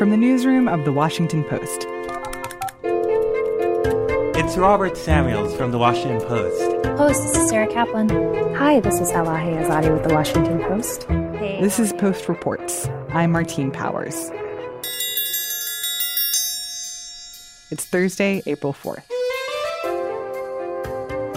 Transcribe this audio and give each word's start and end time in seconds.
From 0.00 0.08
the 0.08 0.16
newsroom 0.16 0.66
of 0.66 0.86
The 0.86 0.92
Washington 0.92 1.44
Post. 1.44 1.84
It's 4.34 4.56
Robert 4.56 4.96
Samuels 4.96 5.54
from 5.54 5.72
The 5.72 5.78
Washington 5.78 6.26
Post. 6.26 6.86
Host, 6.96 7.22
this 7.22 7.36
is 7.36 7.50
Sarah 7.50 7.66
Kaplan. 7.70 8.08
Hi, 8.54 8.80
this 8.80 8.98
is 8.98 9.10
Elahe 9.10 9.62
Azadi 9.62 9.92
with 9.92 10.08
The 10.08 10.14
Washington 10.14 10.60
Post. 10.60 11.02
Hey. 11.02 11.60
This 11.60 11.78
is 11.78 11.92
Post 11.92 12.30
Reports. 12.30 12.88
I'm 13.10 13.32
Martine 13.32 13.70
Powers. 13.70 14.30
It's 17.70 17.84
Thursday, 17.84 18.42
April 18.46 18.72
4th. 18.72 19.04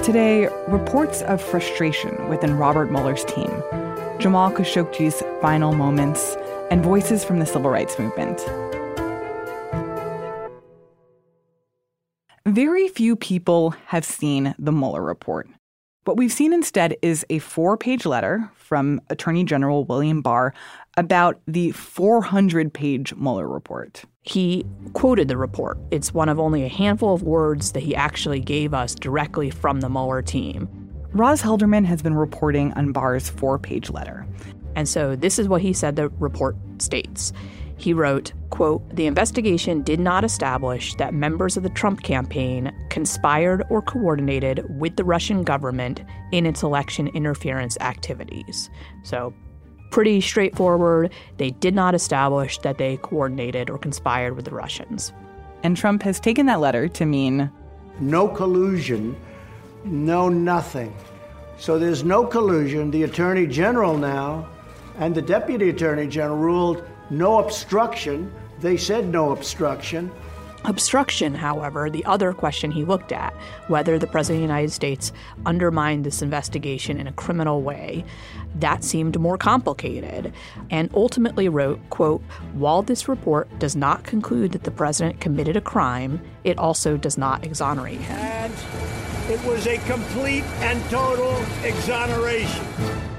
Today, 0.03 0.47
reports 0.69 1.21
of 1.23 1.41
frustration 1.41 2.29
within 2.29 2.55
Robert 2.55 2.89
Mueller's 2.89 3.25
team, 3.25 3.61
Jamal 4.19 4.51
Khashoggi's 4.51 5.21
final 5.41 5.73
moments, 5.73 6.37
and 6.71 6.83
voices 6.83 7.23
from 7.23 7.39
the 7.39 7.45
civil 7.45 7.69
rights 7.69 7.97
movement. 7.99 8.39
Very 12.45 12.87
few 12.89 13.15
people 13.15 13.71
have 13.87 14.03
seen 14.03 14.53
the 14.59 14.71
Mueller 14.71 15.01
report. 15.01 15.47
What 16.05 16.17
we've 16.17 16.33
seen 16.33 16.51
instead 16.51 16.97
is 17.01 17.25
a 17.29 17.39
four 17.39 17.77
page 17.77 18.05
letter 18.05 18.51
from 18.55 18.99
Attorney 19.09 19.45
General 19.45 19.85
William 19.85 20.21
Barr 20.21 20.53
about 20.97 21.39
the 21.47 21.71
400 21.71 22.73
page 22.73 23.15
Mueller 23.15 23.47
report. 23.47 24.03
He 24.23 24.65
quoted 24.91 25.29
the 25.29 25.37
report. 25.37 25.77
It's 25.91 26.13
one 26.13 26.27
of 26.27 26.41
only 26.41 26.63
a 26.63 26.67
handful 26.67 27.13
of 27.13 27.23
words 27.23 27.71
that 27.71 27.83
he 27.83 27.95
actually 27.95 28.41
gave 28.41 28.73
us 28.73 28.93
directly 28.93 29.49
from 29.49 29.79
the 29.79 29.89
Mueller 29.89 30.21
team. 30.21 30.67
Roz 31.13 31.41
Helderman 31.41 31.85
has 31.85 32.01
been 32.01 32.15
reporting 32.15 32.73
on 32.73 32.91
Barr's 32.91 33.29
four 33.29 33.57
page 33.57 33.89
letter. 33.89 34.27
And 34.75 34.87
so 34.87 35.15
this 35.15 35.39
is 35.39 35.47
what 35.47 35.61
he 35.61 35.73
said 35.73 35.95
the 35.95 36.09
report 36.09 36.55
states. 36.79 37.33
He 37.75 37.93
wrote, 37.93 38.31
quote, 38.49 38.87
"The 38.95 39.07
investigation 39.07 39.81
did 39.81 39.99
not 39.99 40.23
establish 40.23 40.95
that 40.95 41.13
members 41.13 41.57
of 41.57 41.63
the 41.63 41.69
Trump 41.69 42.03
campaign 42.03 42.71
conspired 42.89 43.63
or 43.69 43.81
coordinated 43.81 44.65
with 44.79 44.95
the 44.95 45.03
Russian 45.03 45.43
government 45.43 46.01
in 46.31 46.45
its 46.45 46.63
election 46.63 47.07
interference 47.07 47.77
activities." 47.81 48.69
So, 49.03 49.33
pretty 49.91 50.21
straightforward. 50.21 51.11
They 51.37 51.51
did 51.51 51.75
not 51.75 51.93
establish 51.93 52.57
that 52.59 52.77
they 52.77 52.97
coordinated 52.97 53.69
or 53.69 53.77
conspired 53.77 54.35
with 54.35 54.45
the 54.45 54.55
Russians. 54.55 55.11
And 55.63 55.75
Trump 55.75 56.03
has 56.03 56.19
taken 56.19 56.45
that 56.45 56.59
letter 56.59 56.87
to 56.87 57.05
mean 57.05 57.49
no 57.99 58.27
collusion, 58.27 59.15
no 59.83 60.29
nothing. 60.29 60.93
So 61.57 61.77
there's 61.77 62.03
no 62.03 62.25
collusion. 62.25 62.91
The 62.91 63.03
Attorney 63.03 63.45
General 63.45 63.97
now 63.97 64.47
and 64.97 65.15
the 65.15 65.21
Deputy 65.21 65.69
Attorney 65.69 66.07
General 66.07 66.37
ruled 66.37 66.83
no 67.09 67.39
obstruction. 67.39 68.31
They 68.59 68.77
said 68.77 69.07
no 69.07 69.31
obstruction. 69.31 70.11
Obstruction, 70.65 71.35
however, 71.35 71.89
the 71.89 72.05
other 72.05 72.31
question 72.31 72.71
he 72.71 72.85
looked 72.85 73.11
at, 73.11 73.33
whether 73.67 73.99
the 73.99 74.07
President 74.07 74.37
of 74.43 74.47
the 74.47 74.53
United 74.53 74.71
States 74.71 75.11
undermined 75.45 76.05
this 76.05 76.21
investigation 76.21 76.97
in 76.97 77.05
a 77.05 77.11
criminal 77.11 77.61
way, 77.61 78.05
that 78.55 78.81
seemed 78.81 79.19
more 79.19 79.37
complicated, 79.37 80.31
and 80.69 80.89
ultimately 80.93 81.49
wrote, 81.49 81.81
quote, 81.89 82.21
while 82.53 82.81
this 82.81 83.09
report 83.09 83.49
does 83.59 83.75
not 83.75 84.05
conclude 84.05 84.53
that 84.53 84.63
the 84.63 84.71
President 84.71 85.19
committed 85.19 85.57
a 85.57 85.61
crime, 85.61 86.21
it 86.45 86.57
also 86.57 86.95
does 86.95 87.17
not 87.17 87.43
exonerate 87.43 87.99
him. 87.99 88.17
And 88.17 88.53
it 89.29 89.43
was 89.45 89.67
a 89.67 89.77
complete 89.79 90.45
and 90.61 90.81
total 90.89 91.43
exoneration. 91.63 93.12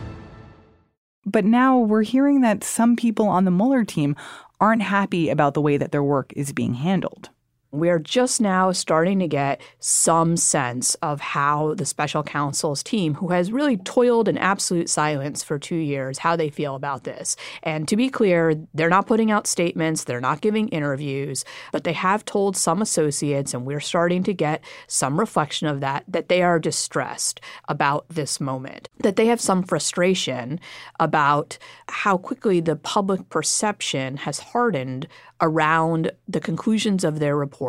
But 1.26 1.44
now 1.44 1.78
we're 1.78 2.02
hearing 2.02 2.40
that 2.42 2.64
some 2.64 2.96
people 2.96 3.28
on 3.28 3.44
the 3.44 3.50
Mueller 3.50 3.84
team 3.84 4.16
aren't 4.60 4.82
happy 4.82 5.30
about 5.30 5.54
the 5.54 5.60
way 5.60 5.76
that 5.76 5.92
their 5.92 6.02
work 6.02 6.32
is 6.36 6.52
being 6.52 6.74
handled. 6.74 7.30
We're 7.74 7.98
just 7.98 8.40
now 8.40 8.70
starting 8.70 9.18
to 9.18 9.26
get 9.26 9.60
some 9.80 10.36
sense 10.36 10.94
of 11.02 11.20
how 11.20 11.74
the 11.74 11.84
special 11.84 12.22
counsel's 12.22 12.84
team, 12.84 13.14
who 13.14 13.30
has 13.30 13.50
really 13.50 13.76
toiled 13.78 14.28
in 14.28 14.38
absolute 14.38 14.88
silence 14.88 15.42
for 15.42 15.58
two 15.58 15.74
years, 15.74 16.18
how 16.18 16.36
they 16.36 16.50
feel 16.50 16.76
about 16.76 17.02
this. 17.02 17.34
And 17.64 17.88
to 17.88 17.96
be 17.96 18.08
clear, 18.10 18.54
they're 18.74 18.88
not 18.88 19.08
putting 19.08 19.32
out 19.32 19.48
statements, 19.48 20.04
they're 20.04 20.20
not 20.20 20.40
giving 20.40 20.68
interviews, 20.68 21.44
but 21.72 21.82
they 21.82 21.94
have 21.94 22.24
told 22.24 22.56
some 22.56 22.80
associates, 22.80 23.52
and 23.52 23.66
we're 23.66 23.80
starting 23.80 24.22
to 24.22 24.32
get 24.32 24.62
some 24.86 25.18
reflection 25.18 25.66
of 25.66 25.80
that, 25.80 26.04
that 26.06 26.28
they 26.28 26.42
are 26.42 26.60
distressed 26.60 27.40
about 27.68 28.08
this 28.08 28.40
moment, 28.40 28.88
that 29.00 29.16
they 29.16 29.26
have 29.26 29.40
some 29.40 29.64
frustration 29.64 30.60
about 31.00 31.58
how 31.88 32.16
quickly 32.16 32.60
the 32.60 32.76
public 32.76 33.28
perception 33.30 34.18
has 34.18 34.38
hardened 34.38 35.08
around 35.40 36.12
the 36.28 36.40
conclusions 36.40 37.02
of 37.02 37.18
their 37.18 37.36
report, 37.36 37.63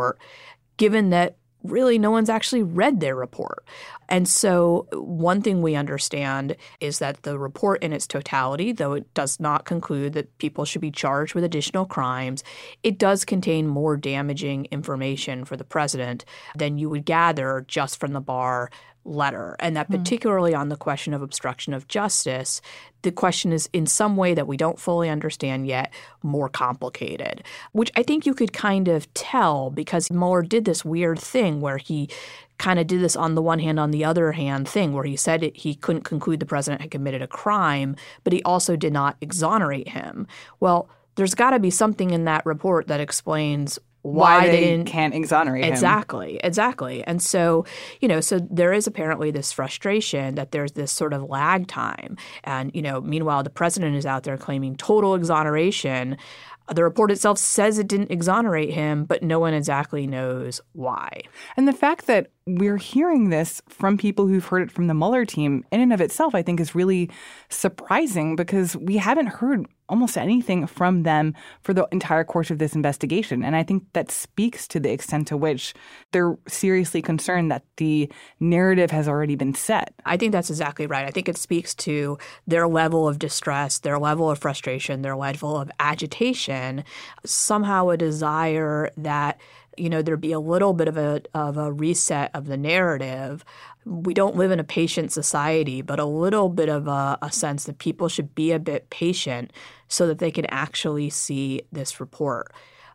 given 0.77 1.09
that 1.09 1.37
really 1.71 1.97
no 1.97 2.11
one's 2.11 2.29
actually 2.29 2.63
read 2.63 2.99
their 2.99 3.15
report. 3.15 3.65
And 4.07 4.27
so, 4.27 4.87
one 4.93 5.41
thing 5.41 5.61
we 5.61 5.75
understand 5.75 6.55
is 6.79 6.99
that 6.99 7.23
the 7.23 7.39
report 7.39 7.81
in 7.81 7.91
its 7.91 8.05
totality, 8.05 8.71
though 8.71 8.93
it 8.93 9.11
does 9.13 9.39
not 9.39 9.65
conclude 9.65 10.13
that 10.13 10.37
people 10.37 10.65
should 10.65 10.81
be 10.81 10.91
charged 10.91 11.33
with 11.33 11.43
additional 11.43 11.85
crimes, 11.85 12.43
it 12.83 12.97
does 12.97 13.25
contain 13.25 13.67
more 13.67 13.97
damaging 13.97 14.65
information 14.65 15.43
for 15.43 15.57
the 15.57 15.63
president 15.63 16.23
than 16.55 16.77
you 16.77 16.89
would 16.89 17.05
gather 17.05 17.65
just 17.67 17.99
from 17.99 18.13
the 18.13 18.21
Barr 18.21 18.69
letter. 19.05 19.55
And 19.59 19.77
that, 19.77 19.87
hmm. 19.87 19.95
particularly 19.95 20.53
mm. 20.53 20.59
on 20.59 20.69
the 20.69 20.75
question 20.75 21.13
of 21.13 21.21
obstruction 21.21 21.73
of 21.73 21.87
justice, 21.87 22.61
the 23.03 23.11
question 23.11 23.53
is 23.53 23.69
in 23.71 23.85
some 23.85 24.17
way 24.17 24.33
that 24.33 24.47
we 24.47 24.57
don't 24.57 24.79
fully 24.79 25.09
understand 25.09 25.67
yet 25.67 25.93
more 26.23 26.49
complicated, 26.49 27.43
which 27.71 27.91
I 27.95 28.03
think 28.03 28.25
you 28.25 28.33
could 28.33 28.51
kind 28.51 28.87
of 28.87 29.11
tell 29.13 29.69
because 29.69 30.11
Mueller 30.11 30.41
did 30.41 30.65
this 30.65 30.83
weird 30.83 31.19
thing 31.19 31.61
where 31.61 31.77
he 31.77 32.09
kind 32.57 32.79
of 32.79 32.87
did 32.87 33.01
this 33.01 33.15
on 33.15 33.35
the 33.35 33.41
one 33.41 33.59
hand, 33.59 33.79
on 33.79 33.91
the 33.91 34.03
other 34.05 34.31
hand 34.31 34.67
thing, 34.67 34.93
where 34.93 35.03
he 35.03 35.15
said 35.15 35.43
it, 35.43 35.57
he 35.57 35.75
couldn't 35.75 36.03
conclude 36.03 36.39
the 36.39 36.45
president 36.45 36.81
had 36.81 36.91
committed 36.91 37.21
a 37.21 37.27
crime, 37.27 37.95
but 38.23 38.33
he 38.33 38.41
also 38.43 38.75
did 38.75 38.93
not 38.93 39.17
exonerate 39.21 39.89
him. 39.89 40.25
Well, 40.59 40.89
there's 41.15 41.35
got 41.35 41.51
to 41.51 41.59
be 41.59 41.69
something 41.69 42.11
in 42.11 42.25
that 42.25 42.45
report 42.45 42.87
that 42.87 42.99
explains 42.99 43.77
why, 44.05 44.37
why 44.37 44.49
they, 44.49 44.83
can't 44.83 45.15
exonerate 45.15 45.65
exactly, 45.65 46.33
him. 46.33 46.35
Exactly, 46.35 46.39
exactly. 46.43 47.03
And 47.05 47.21
so, 47.21 47.65
you 48.01 48.07
know, 48.07 48.21
so 48.21 48.39
there 48.51 48.71
is 48.71 48.85
apparently 48.85 49.31
this 49.31 49.51
frustration 49.51 50.35
that 50.35 50.51
there's 50.51 50.73
this 50.73 50.91
sort 50.91 51.11
of 51.11 51.23
lag 51.23 51.67
time. 51.67 52.15
And, 52.43 52.69
you 52.75 52.83
know, 52.83 53.01
meanwhile, 53.01 53.41
the 53.41 53.49
president 53.49 53.95
is 53.95 54.05
out 54.05 54.21
there 54.21 54.37
claiming 54.37 54.75
total 54.75 55.15
exoneration. 55.15 56.17
The 56.71 56.83
report 56.83 57.09
itself 57.09 57.39
says 57.39 57.79
it 57.79 57.87
didn't 57.87 58.11
exonerate 58.11 58.71
him, 58.71 59.05
but 59.05 59.23
no 59.23 59.39
one 59.39 59.55
exactly 59.55 60.05
knows 60.05 60.61
why. 60.73 61.21
And 61.57 61.67
the 61.67 61.73
fact 61.73 62.05
that 62.05 62.29
we're 62.47 62.77
hearing 62.77 63.29
this 63.29 63.59
from 63.67 63.97
people 63.97 64.27
who've 64.27 64.45
heard 64.45 64.61
it 64.61 64.71
from 64.71 64.85
the 64.85 64.93
Mueller 64.93 65.25
team 65.25 65.65
in 65.71 65.81
and 65.81 65.91
of 65.91 65.99
itself, 65.99 66.35
I 66.35 66.43
think, 66.43 66.59
is 66.59 66.75
really 66.75 67.09
surprising 67.49 68.35
because 68.35 68.75
we 68.75 68.97
haven't 68.97 69.27
heard 69.27 69.65
almost 69.89 70.17
anything 70.17 70.65
from 70.67 71.03
them 71.03 71.33
for 71.61 71.73
the 71.73 71.87
entire 71.91 72.23
course 72.23 72.51
of 72.51 72.59
this 72.59 72.75
investigation. 72.75 73.43
And 73.43 73.55
I 73.55 73.63
think 73.63 73.83
that 73.93 74.11
speaks 74.11 74.67
to 74.69 74.79
the 74.79 74.91
extent 74.91 75.27
to 75.27 75.37
which 75.37 75.73
they're 76.11 76.37
seriously 76.47 77.01
concerned 77.01 77.51
that 77.51 77.63
the 77.77 78.11
narrative 78.39 78.91
has 78.91 79.07
already 79.07 79.35
been 79.35 79.53
set. 79.53 79.93
I 80.05 80.17
think 80.17 80.31
that's 80.31 80.49
exactly 80.49 80.87
right. 80.87 81.05
I 81.05 81.11
think 81.11 81.29
it 81.29 81.37
speaks 81.37 81.73
to 81.75 82.17
their 82.47 82.67
level 82.67 83.07
of 83.07 83.19
distress, 83.19 83.79
their 83.79 83.99
level 83.99 84.29
of 84.29 84.39
frustration, 84.39 85.01
their 85.01 85.15
level 85.15 85.57
of 85.57 85.71
agitation, 85.79 86.83
somehow 87.23 87.89
a 87.89 87.97
desire 87.97 88.89
that 88.97 89.39
you 89.77 89.89
know 89.89 90.01
there'd 90.01 90.21
be 90.21 90.31
a 90.31 90.39
little 90.39 90.73
bit 90.73 90.87
of 90.87 90.97
a 90.97 91.21
of 91.33 91.57
a 91.57 91.71
reset 91.71 92.31
of 92.33 92.47
the 92.47 92.57
narrative 92.57 93.43
we 93.85 94.15
don't 94.15 94.35
live 94.35 94.51
in 94.51 94.59
a 94.59 94.63
patient 94.63 95.11
society, 95.11 95.81
but 95.81 95.99
a 95.99 96.05
little 96.05 96.49
bit 96.49 96.69
of 96.69 96.87
a, 96.87 97.17
a, 97.21 97.31
sense 97.31 97.65
that 97.65 97.77
people 97.77 98.09
should 98.09 98.33
be 98.33 98.51
a 98.51 98.59
bit 98.59 98.89
patient 98.89 99.53
so 99.87 100.07
that 100.07 100.17
they 100.17 100.31
can 100.31 100.45
actually 100.47 101.09
see 101.09 101.61
this 101.71 101.99
report. 101.99 102.51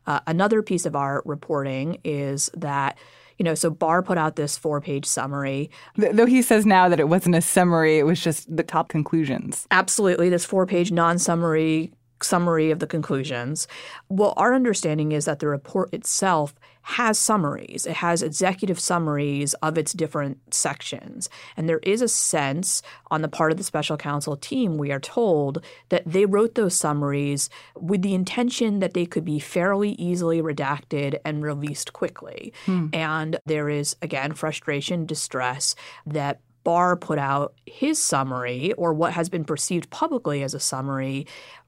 Uh, 0.07 0.19
another 0.27 0.63
piece 0.63 0.87
of 0.87 0.97
our 0.97 1.23
reporting 1.25 1.99
is 2.03 2.51
that 2.57 2.99
you 3.39 3.45
know, 3.45 3.55
so 3.55 3.71
Barr 3.71 4.03
put 4.03 4.19
out 4.19 4.37
this 4.37 4.59
four 4.59 4.83
page 4.83 5.07
summary. 5.07 5.71
Though 5.97 6.27
he 6.27 6.43
says 6.43 6.67
now 6.67 6.91
that 6.91 7.01
it 7.01 7.09
wasn't 7.09 7.37
a 7.37 7.41
summary, 7.41 7.99
it 7.99 8.05
was 8.05 8.21
just 8.21 8.55
the 8.55 8.63
top 8.63 8.91
conclusions. 8.91 9.67
Absolutely. 9.71 10.29
This 10.29 10.45
four 10.45 10.67
page 10.67 10.93
non 10.93 11.19
summary 11.19 11.91
summary 12.23 12.71
of 12.71 12.81
the 12.81 12.87
conclusions. 12.87 13.67
Well, 14.11 14.35
our 14.37 14.53
understanding 14.53 15.13
is 15.13 15.25
that 15.25 15.39
the 15.39 15.49
report 15.49 15.95
itself 15.95 16.55
has 16.83 17.19
summaries. 17.19 17.87
It 17.87 17.97
has 17.97 18.23
executive 18.23 18.81
summaries 18.81 19.55
of 19.55 19.79
its 19.79 19.93
different 19.93 20.55
sections. 20.55 21.29
And 21.57 21.69
there 21.69 21.81
is 21.83 22.03
a 22.03 22.09
sense 22.09 22.83
on 23.11 23.23
the 23.23 23.29
part 23.29 23.53
of 23.53 23.59
the 23.59 23.65
special 23.65 23.97
counsel 23.97 24.37
team, 24.37 24.79
we 24.79 24.91
are 24.93 25.01
told, 25.01 25.65
that 25.91 26.03
they 26.07 26.27
wrote 26.27 26.55
those 26.55 26.75
summaries 26.75 27.51
with 27.77 28.03
the 28.03 28.15
intention 28.15 28.81
that 28.81 28.95
they 28.95 29.07
could 29.07 29.25
be 29.25 29.39
fairly 29.39 29.93
easily 29.93 30.41
redacted 30.43 31.19
and 31.25 31.43
released 31.43 31.93
quickly. 31.93 32.53
Hmm. 32.67 32.89
And 32.93 33.39
there 33.47 33.69
is, 33.69 33.97
again, 34.03 34.33
frustration, 34.33 35.07
distress 35.07 35.75
that 36.07 36.41
Barr 36.65 36.97
put 36.97 37.19
out 37.19 37.55
his 37.67 38.03
summary, 38.03 38.73
or 38.75 38.93
what 38.93 39.13
has 39.13 39.29
been 39.29 39.45
perceived 39.45 39.91
publicly 39.91 40.43
as 40.43 40.55
a 40.55 40.61
summary, 40.61 41.27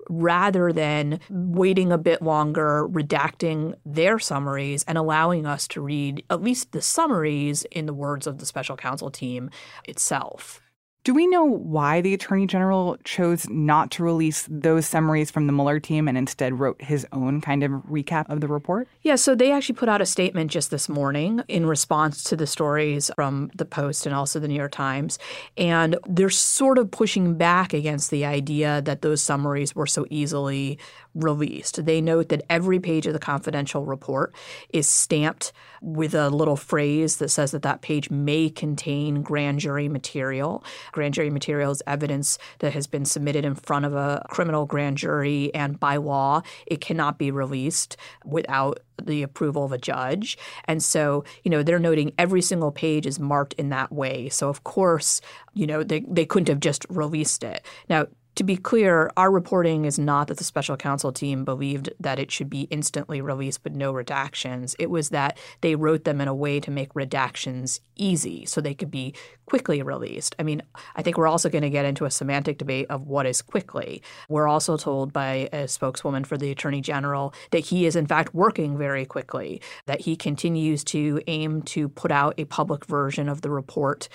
rather 0.08 0.72
than 0.72 1.20
waiting 1.30 1.92
a 1.92 1.98
bit 1.98 2.22
longer, 2.22 2.86
redacting 2.88 3.74
their 3.86 4.18
summaries, 4.18 4.84
and 4.88 4.98
allowing 4.98 5.46
us 5.46 5.66
to 5.68 5.80
read 5.80 6.24
at 6.30 6.42
least 6.42 6.72
the 6.72 6.82
summaries 6.82 7.64
in 7.70 7.86
the 7.86 7.94
words 7.94 8.26
of 8.26 8.38
the 8.38 8.46
special 8.46 8.76
counsel 8.76 9.10
team 9.10 9.50
itself. 9.84 10.60
Do 11.04 11.14
we 11.14 11.26
know 11.26 11.42
why 11.44 12.00
the 12.00 12.14
Attorney 12.14 12.46
General 12.46 12.96
chose 13.02 13.48
not 13.48 13.90
to 13.92 14.04
release 14.04 14.46
those 14.48 14.86
summaries 14.86 15.32
from 15.32 15.48
the 15.48 15.52
Mueller 15.52 15.80
team 15.80 16.06
and 16.06 16.16
instead 16.16 16.60
wrote 16.60 16.80
his 16.80 17.04
own 17.10 17.40
kind 17.40 17.64
of 17.64 17.72
recap 17.90 18.30
of 18.30 18.40
the 18.40 18.46
report? 18.46 18.86
Yeah, 19.00 19.16
so 19.16 19.34
they 19.34 19.50
actually 19.50 19.74
put 19.74 19.88
out 19.88 20.00
a 20.00 20.06
statement 20.06 20.52
just 20.52 20.70
this 20.70 20.88
morning 20.88 21.42
in 21.48 21.66
response 21.66 22.22
to 22.24 22.36
the 22.36 22.46
stories 22.46 23.10
from 23.16 23.50
the 23.56 23.64
Post 23.64 24.06
and 24.06 24.14
also 24.14 24.38
the 24.38 24.46
New 24.46 24.54
York 24.54 24.70
Times. 24.70 25.18
And 25.56 25.96
they're 26.06 26.30
sort 26.30 26.78
of 26.78 26.92
pushing 26.92 27.36
back 27.36 27.74
against 27.74 28.12
the 28.12 28.24
idea 28.24 28.80
that 28.82 29.02
those 29.02 29.20
summaries 29.20 29.74
were 29.74 29.88
so 29.88 30.06
easily 30.08 30.78
released. 31.14 31.84
They 31.84 32.00
note 32.00 32.28
that 32.30 32.44
every 32.48 32.80
page 32.80 33.06
of 33.06 33.12
the 33.12 33.18
confidential 33.18 33.84
report 33.84 34.34
is 34.72 34.88
stamped 34.88 35.52
with 35.80 36.14
a 36.14 36.30
little 36.30 36.56
phrase 36.56 37.16
that 37.16 37.28
says 37.28 37.50
that 37.50 37.62
that 37.62 37.82
page 37.82 38.10
may 38.10 38.48
contain 38.48 39.22
grand 39.22 39.60
jury 39.60 39.88
material. 39.88 40.64
Grand 40.92 41.14
jury 41.14 41.30
material 41.30 41.72
is 41.72 41.82
evidence 41.86 42.38
that 42.60 42.72
has 42.72 42.86
been 42.86 43.04
submitted 43.04 43.44
in 43.44 43.54
front 43.54 43.84
of 43.84 43.94
a 43.94 44.24
criminal 44.30 44.64
grand 44.64 44.96
jury, 44.96 45.52
and 45.54 45.78
by 45.78 45.96
law, 45.96 46.42
it 46.66 46.80
cannot 46.80 47.18
be 47.18 47.30
released 47.30 47.96
without 48.24 48.80
the 49.02 49.22
approval 49.22 49.64
of 49.64 49.72
a 49.72 49.78
judge. 49.78 50.38
And 50.66 50.82
so, 50.82 51.24
you 51.42 51.50
know, 51.50 51.62
they're 51.62 51.78
noting 51.78 52.12
every 52.18 52.42
single 52.42 52.70
page 52.70 53.06
is 53.06 53.18
marked 53.18 53.54
in 53.54 53.70
that 53.70 53.90
way. 53.92 54.28
So, 54.28 54.48
of 54.48 54.64
course, 54.64 55.20
you 55.54 55.66
know, 55.66 55.82
they, 55.82 56.04
they 56.08 56.24
couldn't 56.24 56.48
have 56.48 56.60
just 56.60 56.86
released 56.88 57.42
it. 57.42 57.64
Now, 57.88 58.06
to 58.34 58.44
be 58.44 58.56
clear, 58.56 59.10
our 59.16 59.30
reporting 59.30 59.84
is 59.84 59.98
not 59.98 60.28
that 60.28 60.38
the 60.38 60.44
special 60.44 60.76
counsel 60.76 61.12
team 61.12 61.44
believed 61.44 61.90
that 62.00 62.18
it 62.18 62.30
should 62.30 62.48
be 62.48 62.62
instantly 62.70 63.20
released 63.20 63.62
with 63.62 63.74
no 63.74 63.92
redactions. 63.92 64.74
It 64.78 64.90
was 64.90 65.10
that 65.10 65.38
they 65.60 65.74
wrote 65.74 66.04
them 66.04 66.20
in 66.20 66.28
a 66.28 66.34
way 66.34 66.58
to 66.60 66.70
make 66.70 66.94
redactions 66.94 67.80
easy 67.96 68.46
so 68.46 68.60
they 68.60 68.74
could 68.74 68.90
be 68.90 69.14
quickly 69.46 69.82
released. 69.82 70.34
I 70.38 70.44
mean, 70.44 70.62
I 70.96 71.02
think 71.02 71.18
we're 71.18 71.28
also 71.28 71.50
going 71.50 71.62
to 71.62 71.70
get 71.70 71.84
into 71.84 72.06
a 72.06 72.10
semantic 72.10 72.56
debate 72.56 72.86
of 72.88 73.06
what 73.06 73.26
is 73.26 73.42
quickly. 73.42 74.02
We're 74.28 74.48
also 74.48 74.76
told 74.76 75.12
by 75.12 75.50
a 75.52 75.68
spokeswoman 75.68 76.24
for 76.24 76.38
the 76.38 76.50
Attorney 76.50 76.80
General 76.80 77.34
that 77.50 77.66
he 77.66 77.84
is, 77.84 77.96
in 77.96 78.06
fact, 78.06 78.34
working 78.34 78.78
very 78.78 79.04
quickly, 79.04 79.60
that 79.86 80.00
he 80.00 80.16
continues 80.16 80.84
to 80.84 81.20
aim 81.26 81.62
to 81.62 81.88
put 81.88 82.10
out 82.10 82.34
a 82.38 82.46
public 82.46 82.86
version 82.86 83.28
of 83.28 83.42
the 83.42 83.50
report 83.50 84.08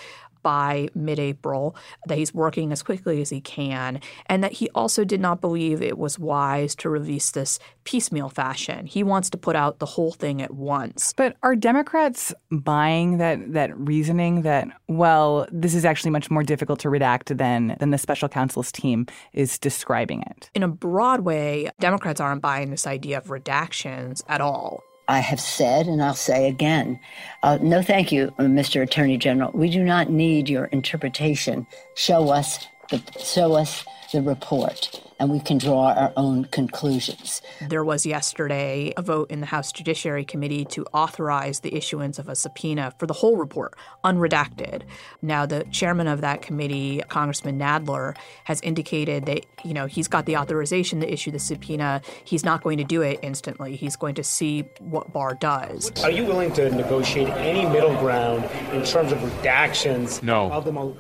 by 0.44 0.88
mid 0.95 1.19
April, 1.19 1.75
that 2.07 2.18
he's 2.18 2.34
working 2.34 2.72
as 2.72 2.84
quickly 2.84 3.22
as 3.22 3.30
he 3.30 3.42
can, 3.42 4.00
and 4.28 4.44
that 4.44 4.54
he 4.54 4.69
also 4.75 5.04
did 5.04 5.22
not 5.22 5.42
believe 5.42 5.81
it 5.81 5.98
was 5.98 6.19
wise 6.19 6.75
to 6.75 6.89
release 6.89 7.31
this 7.31 7.60
piecemeal 7.84 8.30
fashion. 8.30 8.86
He 8.86 9.04
wants 9.04 9.30
to 9.31 9.38
put 9.38 9.56
out 9.56 9.80
the 9.80 9.86
whole 9.86 10.12
thing 10.12 10.42
at 10.42 10.54
once. 10.54 11.13
But 11.16 11.38
are 11.44 11.56
Democrats 11.56 12.34
buying 12.51 13.18
that 13.18 13.54
that 13.54 13.78
reasoning 13.78 14.42
that, 14.42 14.68
well, 14.88 15.48
this 15.51 15.74
is 15.74 15.86
actually 15.86 16.12
much 16.12 16.30
more 16.30 16.44
difficult 16.44 16.80
to 16.80 16.90
redact 16.90 17.38
than 17.38 17.75
than 17.80 17.92
the 17.92 17.98
special 17.98 18.30
counsel's 18.30 18.72
team 18.72 19.06
is 19.33 19.57
describing 19.57 20.24
it? 20.24 20.50
In 20.54 20.63
a 20.63 20.68
broad 20.68 21.22
way, 21.22 21.69
Democrats 21.80 22.19
aren't 22.19 22.42
buying 22.42 22.72
this 22.72 22.88
idea 22.88 23.18
of 23.18 23.25
redactions 23.25 24.24
at 24.28 24.42
all. 24.42 24.83
I 25.07 25.19
have 25.19 25.39
said, 25.39 25.88
and 25.88 26.04
I'll 26.04 26.13
say 26.13 26.48
again, 26.48 27.00
uh, 27.44 27.57
no, 27.62 27.81
thank 27.81 28.12
you, 28.12 28.33
Mr. 28.39 28.81
Attorney 28.81 29.18
General. 29.18 29.51
We 29.54 29.69
do 29.69 29.83
not 29.83 30.09
need 30.09 30.50
your 30.50 30.65
interpretation. 30.65 31.65
Show 31.95 32.30
us 32.30 32.68
the 32.89 33.01
show 33.19 33.54
us 33.54 33.86
the 34.12 34.22
report 34.22 35.01
and 35.19 35.30
we 35.30 35.39
can 35.39 35.57
draw 35.57 35.94
our 35.94 36.13
own 36.16 36.45
conclusions. 36.45 37.42
There 37.62 37.84
was 37.84 38.06
yesterday 38.06 38.94
a 38.95 39.01
vote 39.01 39.31
in 39.31 39.39
the 39.39 39.45
House 39.45 39.72
Judiciary 39.72 40.24
Committee 40.24 40.66
to 40.66 40.86
authorize 40.94 41.62
the 41.62 41.75
issuance 41.75 42.19
of 42.19 42.30
a 42.30 42.36
subpoena 42.36 42.94
for 43.00 43.07
the 43.07 43.13
whole 43.13 43.36
report, 43.36 43.75
unredacted. 44.04 44.84
Now, 45.22 45.45
the 45.45 45.63
chairman 45.72 46.07
of 46.07 46.22
that 46.22 46.42
committee, 46.42 47.01
Congressman 47.10 47.57
Nadler, 47.57 48.16
has 48.44 48.62
indicated 48.62 49.25
that, 49.25 49.45
you 49.63 49.74
know, 49.74 49.88
he's 49.88 50.07
got 50.07 50.25
the 50.25 50.38
authorization 50.38 51.00
to 51.01 51.12
issue 51.12 51.31
the 51.31 51.40
subpoena. 51.40 52.01
He's 52.24 52.45
not 52.45 52.63
going 52.63 52.78
to 52.78 52.83
do 52.83 53.01
it 53.01 53.19
instantly. 53.22 53.75
He's 53.75 53.95
going 53.95 54.16
to 54.16 54.24
see 54.24 54.62
what 54.80 55.12
Barr 55.12 55.33
does. 55.33 55.92
Are 56.04 56.12
you 56.12 56.25
willing 56.25 56.54
to 56.54 56.69
negotiate 56.69 57.30
any 57.30 57.68
middle 57.68 57.95
ground 57.98 58.44
in 58.72 58.83
terms 58.83 59.12
of 59.12 59.18
redactions? 59.19 60.22
No. 60.22 60.51
Of 60.51 60.66
the, 60.66 60.94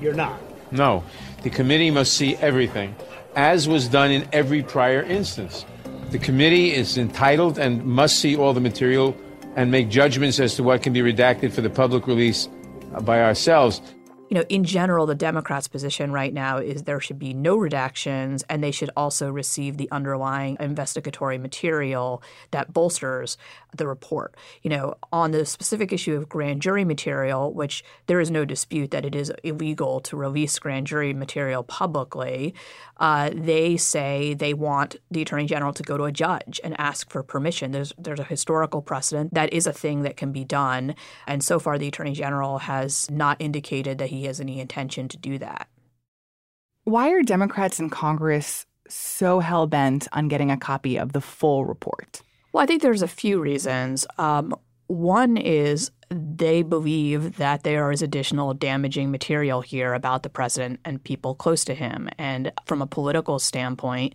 you're 0.00 0.14
not. 0.14 0.40
No. 0.70 1.04
The 1.42 1.50
committee 1.50 1.90
must 1.90 2.14
see 2.14 2.36
everything 2.36 2.94
as 3.36 3.68
was 3.68 3.88
done 3.88 4.10
in 4.10 4.28
every 4.32 4.62
prior 4.62 5.02
instance. 5.02 5.64
The 6.10 6.18
committee 6.18 6.74
is 6.74 6.98
entitled 6.98 7.58
and 7.58 7.84
must 7.84 8.18
see 8.18 8.36
all 8.36 8.52
the 8.52 8.60
material 8.60 9.16
and 9.56 9.70
make 9.70 9.88
judgments 9.88 10.40
as 10.40 10.54
to 10.56 10.62
what 10.62 10.82
can 10.82 10.92
be 10.92 11.00
redacted 11.00 11.52
for 11.52 11.60
the 11.60 11.70
public 11.70 12.06
release 12.06 12.48
by 13.02 13.22
ourselves 13.22 13.80
you 14.28 14.34
know, 14.34 14.44
in 14.48 14.64
general, 14.64 15.06
the 15.06 15.14
Democrats' 15.14 15.68
position 15.68 16.12
right 16.12 16.32
now 16.32 16.58
is 16.58 16.82
there 16.82 17.00
should 17.00 17.18
be 17.18 17.32
no 17.32 17.56
redactions 17.56 18.44
and 18.48 18.62
they 18.62 18.70
should 18.70 18.90
also 18.96 19.30
receive 19.30 19.76
the 19.78 19.90
underlying 19.90 20.56
investigatory 20.60 21.38
material 21.38 22.22
that 22.50 22.72
bolsters 22.72 23.38
the 23.74 23.86
report. 23.86 24.34
You 24.62 24.70
know, 24.70 24.94
on 25.12 25.30
the 25.30 25.46
specific 25.46 25.92
issue 25.92 26.14
of 26.14 26.28
grand 26.28 26.60
jury 26.60 26.84
material, 26.84 27.52
which 27.52 27.82
there 28.06 28.20
is 28.20 28.30
no 28.30 28.44
dispute 28.44 28.90
that 28.90 29.06
it 29.06 29.14
is 29.14 29.32
illegal 29.42 30.00
to 30.00 30.16
release 30.16 30.58
grand 30.58 30.86
jury 30.86 31.14
material 31.14 31.62
publicly, 31.62 32.54
uh, 32.98 33.30
they 33.32 33.76
say 33.76 34.34
they 34.34 34.52
want 34.52 34.96
the 35.10 35.22
attorney 35.22 35.46
general 35.46 35.72
to 35.72 35.82
go 35.82 35.96
to 35.96 36.04
a 36.04 36.12
judge 36.12 36.60
and 36.62 36.78
ask 36.78 37.10
for 37.10 37.22
permission. 37.22 37.70
There's 37.70 37.92
there's 37.96 38.20
a 38.20 38.24
historical 38.24 38.82
precedent 38.82 39.32
that 39.34 39.52
is 39.52 39.66
a 39.66 39.72
thing 39.72 40.02
that 40.02 40.16
can 40.16 40.32
be 40.32 40.44
done, 40.44 40.94
and 41.26 41.42
so 41.42 41.58
far 41.58 41.78
the 41.78 41.88
attorney 41.88 42.12
general 42.12 42.58
has 42.58 43.10
not 43.10 43.36
indicated 43.40 43.98
that 43.98 44.10
he 44.10 44.17
has 44.24 44.40
any 44.40 44.60
intention 44.60 45.08
to 45.08 45.16
do 45.16 45.38
that. 45.38 45.68
Why 46.84 47.10
are 47.10 47.22
Democrats 47.22 47.78
in 47.78 47.90
Congress 47.90 48.66
so 48.88 49.40
hell 49.40 49.66
bent 49.66 50.08
on 50.12 50.28
getting 50.28 50.50
a 50.50 50.56
copy 50.56 50.96
of 50.96 51.12
the 51.12 51.20
full 51.20 51.66
report? 51.66 52.22
Well, 52.52 52.62
I 52.62 52.66
think 52.66 52.82
there's 52.82 53.02
a 53.02 53.08
few 53.08 53.40
reasons. 53.40 54.06
Um, 54.16 54.54
one 54.86 55.36
is 55.36 55.90
they 56.10 56.62
believe 56.62 57.36
that 57.36 57.62
there 57.62 57.92
is 57.92 58.00
additional 58.00 58.54
damaging 58.54 59.10
material 59.10 59.60
here 59.60 59.92
about 59.92 60.22
the 60.22 60.30
president 60.30 60.80
and 60.84 61.04
people 61.04 61.34
close 61.34 61.64
to 61.66 61.74
him. 61.74 62.08
And 62.16 62.52
from 62.64 62.80
a 62.80 62.86
political 62.86 63.38
standpoint, 63.38 64.14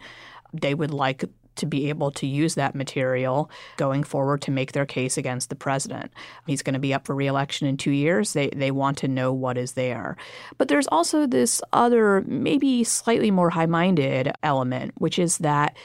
they 0.52 0.74
would 0.74 0.92
like 0.92 1.24
to 1.56 1.66
be 1.66 1.90
able 1.90 2.12
to 2.12 2.28
use 2.28 2.56
that 2.56 2.76
material 2.76 3.50
going 3.78 4.04
forward 4.04 4.42
to 4.44 4.52
make 4.52 4.72
their 4.72 4.86
case 4.86 5.18
against 5.18 5.50
the 5.50 5.56
president. 5.56 6.12
He's 6.48 6.62
going 6.62 6.74
to 6.74 6.80
be 6.80 6.94
up 6.94 7.06
for 7.06 7.16
reelection 7.16 7.68
in 7.68 7.78
two 7.78 7.92
years. 7.92 8.34
They, 8.34 8.50
they 8.50 8.72
want 8.72 8.98
to 9.00 9.08
know 9.08 9.34
what 9.34 9.58
is 9.58 9.74
there. 9.74 10.18
But 10.58 10.68
there's 10.68 10.88
also 10.88 11.26
this 11.26 11.62
other, 11.72 12.22
maybe 12.28 12.84
slightly 12.84 13.32
more 13.32 13.50
high 13.50 13.66
minded 13.66 14.32
element, 14.44 14.94
which 14.98 15.20
is 15.20 15.40
that 15.40 15.76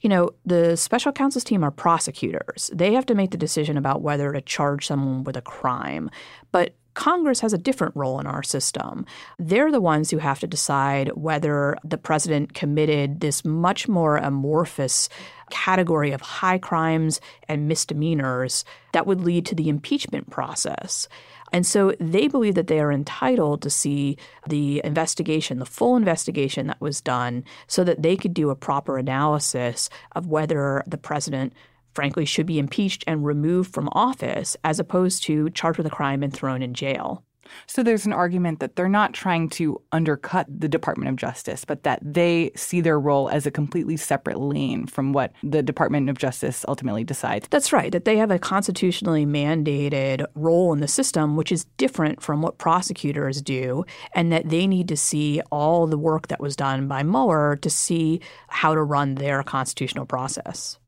you 0.00 0.08
know, 0.08 0.30
the 0.46 0.76
special 0.76 1.10
counsel's 1.10 1.42
team 1.42 1.64
are 1.64 1.72
prosecutors. 1.72 2.70
They 2.72 2.92
have 2.94 3.06
to 3.06 3.16
make 3.16 3.32
the 3.32 3.36
decision 3.36 3.76
about 3.76 4.00
whether 4.00 4.32
to 4.32 4.40
charge 4.40 4.86
someone 4.86 5.24
with 5.24 5.36
a 5.36 5.42
crime. 5.42 6.08
But 6.52 6.74
Congress 6.98 7.38
has 7.38 7.52
a 7.52 7.58
different 7.58 7.94
role 7.94 8.18
in 8.18 8.26
our 8.26 8.42
system. 8.42 9.06
They're 9.38 9.70
the 9.70 9.80
ones 9.80 10.10
who 10.10 10.18
have 10.18 10.40
to 10.40 10.48
decide 10.48 11.10
whether 11.14 11.78
the 11.84 11.96
president 11.96 12.54
committed 12.54 13.20
this 13.20 13.44
much 13.44 13.86
more 13.86 14.16
amorphous 14.16 15.08
category 15.48 16.10
of 16.10 16.20
high 16.20 16.58
crimes 16.58 17.20
and 17.46 17.68
misdemeanors 17.68 18.64
that 18.94 19.06
would 19.06 19.20
lead 19.20 19.46
to 19.46 19.54
the 19.54 19.68
impeachment 19.68 20.28
process. 20.28 21.06
And 21.52 21.64
so 21.64 21.94
they 22.00 22.26
believe 22.26 22.56
that 22.56 22.66
they 22.66 22.80
are 22.80 22.90
entitled 22.90 23.62
to 23.62 23.70
see 23.70 24.18
the 24.48 24.80
investigation, 24.82 25.60
the 25.60 25.66
full 25.66 25.94
investigation 25.94 26.66
that 26.66 26.80
was 26.80 27.00
done, 27.00 27.44
so 27.68 27.84
that 27.84 28.02
they 28.02 28.16
could 28.16 28.34
do 28.34 28.50
a 28.50 28.56
proper 28.56 28.98
analysis 28.98 29.88
of 30.16 30.26
whether 30.26 30.82
the 30.84 30.98
president 30.98 31.52
frankly 31.98 32.24
should 32.24 32.46
be 32.46 32.60
impeached 32.60 33.02
and 33.08 33.24
removed 33.24 33.74
from 33.74 33.88
office 33.90 34.56
as 34.62 34.78
opposed 34.78 35.20
to 35.24 35.50
charged 35.50 35.78
with 35.78 35.86
a 35.88 35.90
crime 35.90 36.22
and 36.22 36.32
thrown 36.32 36.62
in 36.62 36.72
jail. 36.72 37.24
So 37.66 37.82
there's 37.82 38.06
an 38.06 38.12
argument 38.12 38.60
that 38.60 38.76
they're 38.76 38.88
not 38.88 39.14
trying 39.14 39.48
to 39.58 39.82
undercut 39.90 40.46
the 40.48 40.68
Department 40.68 41.10
of 41.10 41.16
Justice, 41.16 41.64
but 41.64 41.82
that 41.82 41.98
they 42.00 42.52
see 42.54 42.80
their 42.80 43.00
role 43.00 43.28
as 43.30 43.46
a 43.46 43.50
completely 43.50 43.96
separate 43.96 44.38
lane 44.38 44.86
from 44.86 45.12
what 45.12 45.32
the 45.42 45.60
Department 45.60 46.08
of 46.08 46.18
Justice 46.18 46.64
ultimately 46.68 47.02
decides. 47.02 47.48
That's 47.48 47.72
right, 47.72 47.90
that 47.90 48.04
they 48.04 48.16
have 48.16 48.30
a 48.30 48.38
constitutionally 48.38 49.26
mandated 49.26 50.24
role 50.36 50.72
in 50.72 50.78
the 50.78 50.86
system, 50.86 51.34
which 51.34 51.50
is 51.50 51.64
different 51.78 52.22
from 52.22 52.42
what 52.42 52.58
prosecutors 52.58 53.42
do, 53.42 53.84
and 54.14 54.30
that 54.30 54.50
they 54.50 54.68
need 54.68 54.86
to 54.86 54.96
see 54.96 55.40
all 55.50 55.88
the 55.88 55.98
work 55.98 56.28
that 56.28 56.38
was 56.38 56.54
done 56.54 56.86
by 56.86 57.02
Mueller 57.02 57.56
to 57.56 57.68
see 57.68 58.20
how 58.46 58.72
to 58.72 58.82
run 58.84 59.16
their 59.16 59.42
constitutional 59.42 60.06
process. 60.06 60.78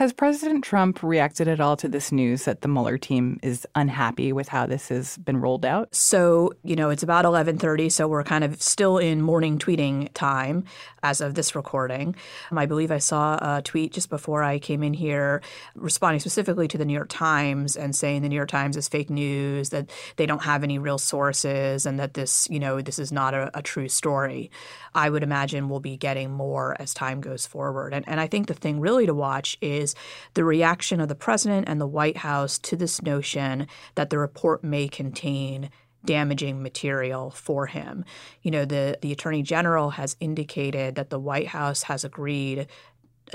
Has 0.00 0.14
President 0.14 0.64
Trump 0.64 1.02
reacted 1.02 1.46
at 1.46 1.60
all 1.60 1.76
to 1.76 1.86
this 1.86 2.10
news 2.10 2.46
that 2.46 2.62
the 2.62 2.68
Mueller 2.68 2.96
team 2.96 3.38
is 3.42 3.66
unhappy 3.74 4.32
with 4.32 4.48
how 4.48 4.64
this 4.64 4.88
has 4.88 5.18
been 5.18 5.42
rolled 5.42 5.66
out? 5.66 5.94
So, 5.94 6.54
you 6.64 6.74
know, 6.74 6.88
it's 6.88 7.02
about 7.02 7.26
11:30, 7.26 7.92
so 7.92 8.08
we're 8.08 8.24
kind 8.24 8.42
of 8.42 8.62
still 8.62 8.96
in 8.96 9.20
morning 9.20 9.58
tweeting 9.58 10.08
time 10.14 10.64
as 11.02 11.20
of 11.20 11.34
this 11.34 11.54
recording. 11.54 12.16
Um, 12.50 12.56
I 12.56 12.64
believe 12.64 12.90
I 12.90 12.96
saw 12.96 13.58
a 13.58 13.60
tweet 13.60 13.92
just 13.92 14.08
before 14.08 14.42
I 14.42 14.58
came 14.58 14.82
in 14.82 14.94
here 14.94 15.42
responding 15.74 16.20
specifically 16.20 16.66
to 16.68 16.78
the 16.78 16.86
New 16.86 16.94
York 16.94 17.10
Times 17.10 17.76
and 17.76 17.94
saying 17.94 18.22
the 18.22 18.30
New 18.30 18.36
York 18.36 18.48
Times 18.48 18.78
is 18.78 18.88
fake 18.88 19.10
news, 19.10 19.68
that 19.68 19.90
they 20.16 20.24
don't 20.24 20.44
have 20.44 20.64
any 20.64 20.78
real 20.78 20.96
sources 20.96 21.84
and 21.84 22.00
that 22.00 22.14
this, 22.14 22.48
you 22.50 22.58
know, 22.58 22.80
this 22.80 22.98
is 22.98 23.12
not 23.12 23.34
a, 23.34 23.50
a 23.52 23.60
true 23.60 23.88
story. 23.90 24.50
I 24.94 25.10
would 25.10 25.22
imagine 25.22 25.68
we'll 25.68 25.80
be 25.80 25.98
getting 25.98 26.30
more 26.30 26.74
as 26.80 26.94
time 26.94 27.20
goes 27.20 27.44
forward. 27.44 27.92
And, 27.92 28.08
and 28.08 28.18
I 28.18 28.26
think 28.26 28.46
the 28.46 28.54
thing 28.54 28.80
really 28.80 29.04
to 29.04 29.14
watch 29.14 29.58
is 29.60 29.89
the 30.34 30.44
reaction 30.44 31.00
of 31.00 31.08
the 31.08 31.14
president 31.14 31.68
and 31.68 31.80
the 31.80 31.86
White 31.86 32.18
House 32.18 32.58
to 32.58 32.76
this 32.76 33.02
notion 33.02 33.66
that 33.94 34.10
the 34.10 34.18
report 34.18 34.62
may 34.64 34.88
contain 34.88 35.70
damaging 36.04 36.62
material 36.62 37.30
for 37.30 37.66
him. 37.66 38.04
You 38.42 38.50
know, 38.50 38.64
the 38.64 38.98
the 39.02 39.12
attorney 39.12 39.42
general 39.42 39.90
has 39.90 40.16
indicated 40.20 40.94
that 40.94 41.10
the 41.10 41.18
White 41.18 41.48
House 41.48 41.84
has 41.84 42.04
agreed 42.04 42.66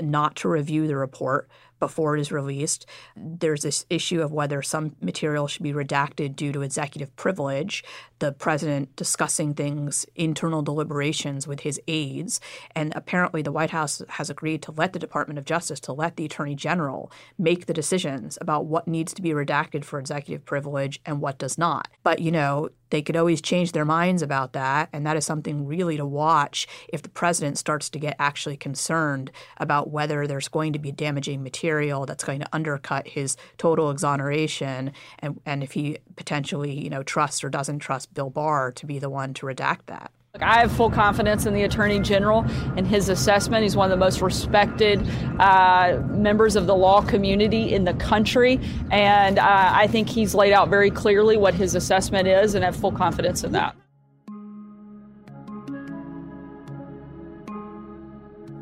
not 0.00 0.36
to 0.36 0.48
review 0.48 0.86
the 0.86 0.96
report 0.96 1.48
before 1.78 2.16
it 2.16 2.20
is 2.20 2.32
released. 2.32 2.86
There's 3.16 3.62
this 3.62 3.86
issue 3.90 4.22
of 4.22 4.32
whether 4.32 4.62
some 4.62 4.96
material 5.00 5.46
should 5.46 5.62
be 5.62 5.72
redacted 5.72 6.36
due 6.36 6.52
to 6.52 6.62
executive 6.62 7.14
privilege, 7.16 7.84
the 8.18 8.32
president 8.32 8.94
discussing 8.96 9.54
things, 9.54 10.06
internal 10.14 10.62
deliberations 10.62 11.46
with 11.46 11.60
his 11.60 11.80
aides. 11.86 12.40
And 12.74 12.92
apparently, 12.94 13.42
the 13.42 13.52
White 13.52 13.70
House 13.70 14.02
has 14.10 14.30
agreed 14.30 14.62
to 14.62 14.72
let 14.72 14.92
the 14.92 14.98
Department 14.98 15.38
of 15.38 15.44
Justice, 15.44 15.80
to 15.80 15.92
let 15.92 16.16
the 16.16 16.24
attorney 16.24 16.54
general 16.54 17.10
make 17.38 17.66
the 17.66 17.74
decisions 17.74 18.38
about 18.40 18.66
what 18.66 18.88
needs 18.88 19.12
to 19.14 19.22
be 19.22 19.30
redacted 19.30 19.84
for 19.84 19.98
executive 19.98 20.44
privilege 20.44 21.00
and 21.04 21.20
what 21.20 21.38
does 21.38 21.58
not. 21.58 21.88
But, 22.02 22.20
you 22.20 22.30
know, 22.30 22.70
they 22.90 23.02
could 23.02 23.16
always 23.16 23.40
change 23.40 23.72
their 23.72 23.84
minds 23.84 24.22
about 24.22 24.52
that. 24.52 24.88
And 24.92 25.06
that 25.06 25.16
is 25.16 25.24
something 25.24 25.66
really 25.66 25.96
to 25.96 26.06
watch 26.06 26.66
if 26.88 27.02
the 27.02 27.08
president 27.08 27.58
starts 27.58 27.90
to 27.90 27.98
get 27.98 28.16
actually 28.18 28.56
concerned 28.56 29.30
about 29.58 29.90
whether 29.90 30.26
there's 30.26 30.48
going 30.48 30.72
to 30.72 30.78
be 30.78 30.92
damaging 30.92 31.42
material 31.42 32.06
that's 32.06 32.24
going 32.24 32.40
to 32.40 32.48
undercut 32.52 33.08
his 33.08 33.36
total 33.58 33.90
exoneration 33.90 34.92
and, 35.18 35.40
and 35.46 35.62
if 35.62 35.72
he 35.72 35.98
potentially, 36.16 36.72
you 36.72 36.90
know, 36.90 37.02
trusts 37.02 37.42
or 37.44 37.48
doesn't 37.48 37.80
trust 37.80 38.14
Bill 38.14 38.30
Barr 38.30 38.72
to 38.72 38.86
be 38.86 38.98
the 38.98 39.10
one 39.10 39.34
to 39.34 39.46
redact 39.46 39.86
that. 39.86 40.10
I 40.40 40.60
have 40.60 40.72
full 40.72 40.90
confidence 40.90 41.46
in 41.46 41.54
the 41.54 41.62
Attorney 41.62 42.00
General 42.00 42.44
and 42.76 42.86
his 42.86 43.08
assessment. 43.08 43.62
He's 43.62 43.76
one 43.76 43.90
of 43.90 43.98
the 43.98 44.04
most 44.04 44.20
respected 44.20 45.06
uh, 45.38 46.02
members 46.08 46.56
of 46.56 46.66
the 46.66 46.74
law 46.74 47.02
community 47.02 47.74
in 47.74 47.84
the 47.84 47.94
country. 47.94 48.60
And 48.90 49.38
uh, 49.38 49.70
I 49.72 49.86
think 49.86 50.08
he's 50.08 50.34
laid 50.34 50.52
out 50.52 50.68
very 50.68 50.90
clearly 50.90 51.36
what 51.36 51.54
his 51.54 51.74
assessment 51.74 52.28
is, 52.28 52.54
and 52.54 52.64
I 52.64 52.66
have 52.66 52.76
full 52.76 52.92
confidence 52.92 53.44
in 53.44 53.52
that. 53.52 53.76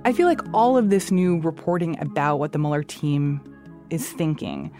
I 0.06 0.12
feel 0.12 0.26
like 0.26 0.42
all 0.52 0.76
of 0.76 0.90
this 0.90 1.10
new 1.10 1.40
reporting 1.40 1.98
about 1.98 2.36
what 2.36 2.52
the 2.52 2.58
Mueller 2.58 2.82
team 2.82 3.40
is 3.88 4.10
thinking 4.12 4.70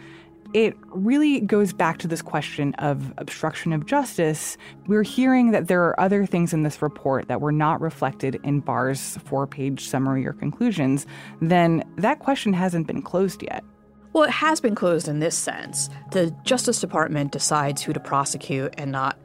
it 0.55 0.77
really 0.91 1.41
goes 1.41 1.73
back 1.73 1.99
to 1.99 2.09
this 2.09 2.23
question 2.23 2.75
of 2.75 3.13
obstruction 3.19 3.73
of 3.73 3.87
justice. 3.87 4.57
We're 4.87 5.03
hearing 5.03 5.51
that 5.51 5.67
there 5.67 5.83
are 5.83 5.99
other 5.99 6.25
things 6.27 6.53
in 6.53 6.63
this 6.63 6.81
report 6.81 7.27
that 7.27 7.41
were 7.41 7.53
not 7.53 7.81
reflected 7.81 8.41
in 8.45 8.61
Barr's 8.61 9.19
four 9.25 9.49
page 9.49 9.89
summary 9.89 10.25
or 10.25 10.33
conclusions. 10.33 11.07
Then 11.43 11.83
that 11.97 12.21
question 12.21 12.53
hasn't 12.53 12.87
been 12.87 13.03
closed 13.03 13.43
yet. 13.43 13.65
Well, 14.13 14.23
it 14.23 14.31
has 14.31 14.61
been 14.61 14.77
closed 14.77 15.09
in 15.09 15.19
this 15.19 15.37
sense. 15.37 15.91
The 16.13 16.33
Justice 16.45 16.81
Department 16.81 17.33
decides 17.33 17.83
who 17.83 17.93
to 17.93 17.99
prosecute 18.01 18.73
and 18.79 18.93
not 18.93 19.19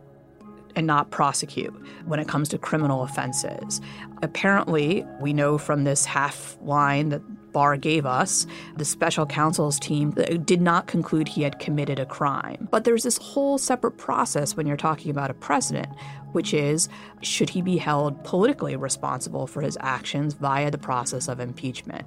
and 0.76 0.88
not 0.88 1.12
prosecute 1.12 1.74
when 2.06 2.20
it 2.20 2.28
comes 2.28 2.50
to 2.50 2.58
criminal 2.58 3.04
offenses. 3.04 3.82
Apparently, 4.24 5.06
we 5.20 5.34
know 5.34 5.58
from 5.58 5.84
this 5.84 6.06
half 6.06 6.58
line 6.62 7.10
that 7.10 7.22
Barr 7.52 7.78
gave 7.78 8.06
us, 8.06 8.46
the 8.78 8.86
special 8.86 9.26
counsel's 9.26 9.80
team 9.80 10.12
did 10.46 10.62
not 10.62 10.88
conclude 10.88 11.28
he 11.28 11.44
had 11.44 11.60
committed 11.60 12.00
a 12.00 12.06
crime. 12.06 12.68
But 12.72 12.84
there's 12.84 13.04
this 13.04 13.18
whole 13.18 13.58
separate 13.58 13.98
process 13.98 14.56
when 14.56 14.68
you're 14.68 14.78
talking 14.78 15.12
about 15.12 15.32
a 15.32 15.36
president, 15.36 15.90
which 16.32 16.54
is 16.54 16.90
should 17.22 17.50
he 17.50 17.62
be 17.62 17.78
held 17.78 18.24
politically 18.24 18.76
responsible 18.76 19.48
for 19.48 19.62
his 19.62 19.78
actions 19.82 20.34
via 20.34 20.72
the 20.72 20.78
process 20.78 21.28
of 21.28 21.40
impeachment? 21.40 22.06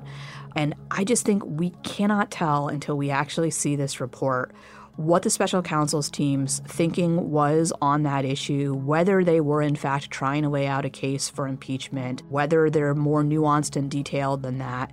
And 0.54 0.74
I 0.90 1.04
just 1.04 1.24
think 1.24 1.42
we 1.44 1.70
cannot 1.82 2.30
tell 2.30 2.68
until 2.68 2.96
we 2.96 3.10
actually 3.10 3.50
see 3.50 3.76
this 3.76 4.00
report 4.00 4.54
what 4.96 5.22
the 5.22 5.30
special 5.30 5.62
counsel's 5.62 6.10
team's 6.10 6.60
thinking 6.60 7.30
was 7.30 7.72
on 7.80 8.02
that 8.02 8.26
issue, 8.26 8.74
whether 8.74 9.24
they 9.24 9.40
were 9.40 9.62
in 9.62 9.74
fact 9.74 10.10
trying 10.10 10.42
to 10.42 10.50
lay 10.50 10.66
out 10.66 10.84
a 10.84 10.90
case 10.90 11.30
for 11.30 11.48
impeachment, 11.48 12.22
whether 12.28 12.68
they're 12.68 12.94
more 12.94 13.22
nuanced 13.22 13.74
and 13.74 13.90
detailed 13.90 14.42
than 14.42 14.58
that 14.58 14.92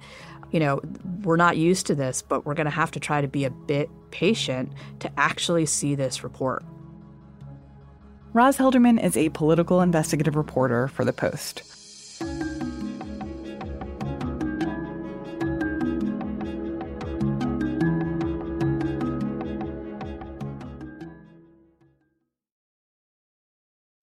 you 0.52 0.60
know, 0.60 0.82
we're 1.24 1.36
not 1.36 1.58
used 1.58 1.86
to 1.88 1.96
this, 1.96 2.22
but 2.22 2.46
we're 2.46 2.54
going 2.56 2.66
to 2.66 2.72
have 2.72 2.92
to 2.92 3.00
try 3.00 3.22
to 3.22 3.28
be 3.28 3.46
a 3.46 3.50
bit 3.50 3.90
patient 4.12 4.72
to 5.00 5.12
actually 5.18 5.66
see 5.66 5.96
this 5.96 6.24
report. 6.24 6.64
Roz 8.34 8.58
Helderman 8.58 9.04
is 9.04 9.18
a 9.18 9.30
political 9.30 9.82
investigative 9.82 10.36
reporter 10.36 10.88
for 10.88 11.04
The 11.04 11.14
Post. 11.14 11.64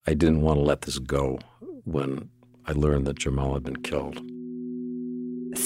I 0.09 0.13
didn't 0.13 0.41
want 0.41 0.57
to 0.59 0.63
let 0.63 0.83
this 0.83 0.99
go 0.99 1.39
when 1.83 2.29
I 2.65 2.71
learned 2.71 3.07
that 3.07 3.19
Jamal 3.19 3.53
had 3.53 3.63
been 3.63 3.81
killed. 3.83 4.21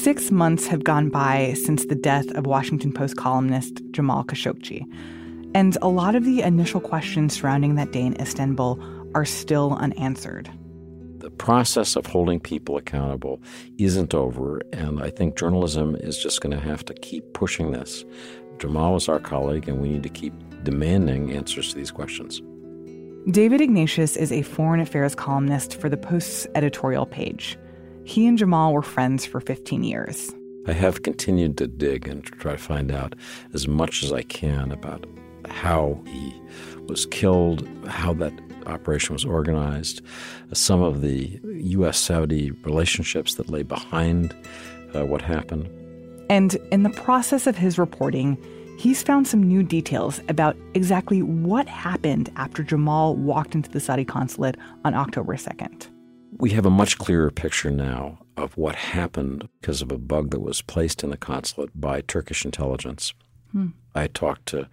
Six 0.01 0.31
months 0.31 0.65
have 0.65 0.83
gone 0.83 1.09
by 1.09 1.53
since 1.53 1.85
the 1.85 1.93
death 1.93 2.31
of 2.31 2.47
Washington 2.47 2.91
Post 2.91 3.17
columnist 3.17 3.83
Jamal 3.91 4.23
Khashoggi. 4.23 4.83
And 5.53 5.77
a 5.83 5.89
lot 5.89 6.15
of 6.15 6.25
the 6.25 6.41
initial 6.41 6.81
questions 6.81 7.33
surrounding 7.39 7.75
that 7.75 7.91
day 7.91 8.01
in 8.01 8.19
Istanbul 8.19 8.83
are 9.13 9.25
still 9.25 9.75
unanswered. 9.75 10.49
The 11.19 11.29
process 11.29 11.95
of 11.95 12.07
holding 12.07 12.39
people 12.39 12.77
accountable 12.77 13.43
isn't 13.77 14.15
over, 14.15 14.63
and 14.73 15.03
I 15.03 15.11
think 15.11 15.37
journalism 15.37 15.95
is 15.97 16.17
just 16.17 16.41
going 16.41 16.57
to 16.57 16.65
have 16.65 16.83
to 16.85 16.95
keep 16.95 17.33
pushing 17.33 17.69
this. 17.71 18.03
Jamal 18.57 18.95
is 18.95 19.07
our 19.07 19.19
colleague, 19.19 19.69
and 19.69 19.79
we 19.79 19.89
need 19.89 20.01
to 20.01 20.09
keep 20.09 20.33
demanding 20.63 21.31
answers 21.31 21.69
to 21.69 21.75
these 21.75 21.91
questions. 21.91 22.41
David 23.29 23.61
Ignatius 23.61 24.17
is 24.17 24.31
a 24.31 24.41
foreign 24.41 24.79
affairs 24.79 25.13
columnist 25.13 25.79
for 25.79 25.89
the 25.89 25.97
Post's 25.97 26.47
editorial 26.55 27.05
page. 27.05 27.55
He 28.03 28.27
and 28.27 28.37
Jamal 28.37 28.73
were 28.73 28.81
friends 28.81 29.25
for 29.25 29.39
15 29.39 29.83
years. 29.83 30.31
I 30.67 30.73
have 30.73 31.03
continued 31.03 31.57
to 31.57 31.67
dig 31.67 32.07
and 32.07 32.23
try 32.23 32.53
to 32.53 32.57
find 32.57 32.91
out 32.91 33.15
as 33.53 33.67
much 33.67 34.03
as 34.03 34.13
I 34.13 34.21
can 34.23 34.71
about 34.71 35.05
how 35.47 35.99
he 36.05 36.39
was 36.87 37.05
killed, 37.07 37.67
how 37.87 38.13
that 38.13 38.33
operation 38.67 39.13
was 39.13 39.25
organized, 39.25 40.01
some 40.53 40.81
of 40.81 41.01
the 41.01 41.39
U.S. 41.43 41.97
Saudi 41.97 42.51
relationships 42.63 43.35
that 43.35 43.49
lay 43.49 43.63
behind 43.63 44.35
uh, 44.95 45.05
what 45.05 45.21
happened. 45.21 45.69
And 46.29 46.55
in 46.71 46.83
the 46.83 46.89
process 46.89 47.47
of 47.47 47.57
his 47.57 47.77
reporting, 47.77 48.37
he's 48.77 49.03
found 49.03 49.27
some 49.27 49.43
new 49.43 49.63
details 49.63 50.21
about 50.29 50.55
exactly 50.73 51.21
what 51.21 51.67
happened 51.67 52.31
after 52.35 52.63
Jamal 52.63 53.15
walked 53.15 53.55
into 53.55 53.69
the 53.69 53.79
Saudi 53.79 54.05
consulate 54.05 54.57
on 54.85 54.93
October 54.93 55.35
2nd. 55.35 55.87
We 56.37 56.51
have 56.51 56.65
a 56.65 56.71
much 56.71 56.97
clearer 56.97 57.29
picture 57.29 57.71
now 57.71 58.19
of 58.37 58.57
what 58.57 58.75
happened 58.75 59.47
because 59.59 59.81
of 59.81 59.91
a 59.91 59.97
bug 59.97 60.31
that 60.31 60.41
was 60.41 60.61
placed 60.61 61.03
in 61.03 61.09
the 61.09 61.17
consulate 61.17 61.79
by 61.79 62.01
Turkish 62.01 62.45
intelligence. 62.45 63.13
Hmm. 63.51 63.67
I 63.93 64.07
talked 64.07 64.45
to 64.47 64.69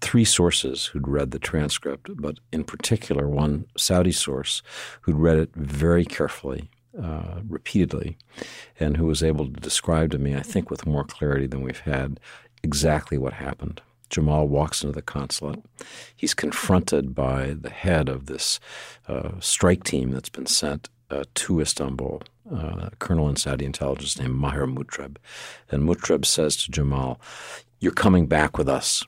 three 0.00 0.24
sources 0.24 0.86
who'd 0.86 1.08
read 1.08 1.32
the 1.32 1.38
transcript, 1.38 2.08
but 2.16 2.38
in 2.52 2.64
particular, 2.64 3.28
one 3.28 3.66
Saudi 3.76 4.12
source 4.12 4.62
who'd 5.02 5.16
read 5.16 5.38
it 5.38 5.50
very 5.54 6.04
carefully, 6.04 6.70
uh, 7.00 7.40
repeatedly, 7.48 8.16
and 8.78 8.96
who 8.96 9.06
was 9.06 9.22
able 9.22 9.46
to 9.46 9.60
describe 9.60 10.12
to 10.12 10.18
me, 10.18 10.36
I 10.36 10.42
think 10.42 10.70
with 10.70 10.86
more 10.86 11.04
clarity 11.04 11.48
than 11.48 11.62
we've 11.62 11.80
had, 11.80 12.20
exactly 12.62 13.18
what 13.18 13.34
happened. 13.34 13.82
Jamal 14.12 14.46
walks 14.46 14.84
into 14.84 14.94
the 14.94 15.02
consulate. 15.02 15.60
He's 16.14 16.34
confronted 16.34 17.14
by 17.14 17.54
the 17.60 17.70
head 17.70 18.08
of 18.08 18.26
this 18.26 18.60
uh, 19.08 19.32
strike 19.40 19.82
team 19.82 20.10
that's 20.12 20.28
been 20.28 20.46
sent 20.46 20.88
uh, 21.10 21.24
to 21.34 21.60
Istanbul, 21.60 22.22
uh, 22.50 22.88
a 22.92 22.96
colonel 23.00 23.28
in 23.28 23.36
Saudi 23.36 23.64
intelligence 23.64 24.18
named 24.18 24.34
Maher 24.34 24.66
Mutreb. 24.66 25.16
And 25.70 25.82
Mutreb 25.82 26.24
says 26.24 26.56
to 26.58 26.70
Jamal, 26.70 27.20
You're 27.80 27.92
coming 27.92 28.26
back 28.26 28.56
with 28.58 28.68
us 28.68 29.02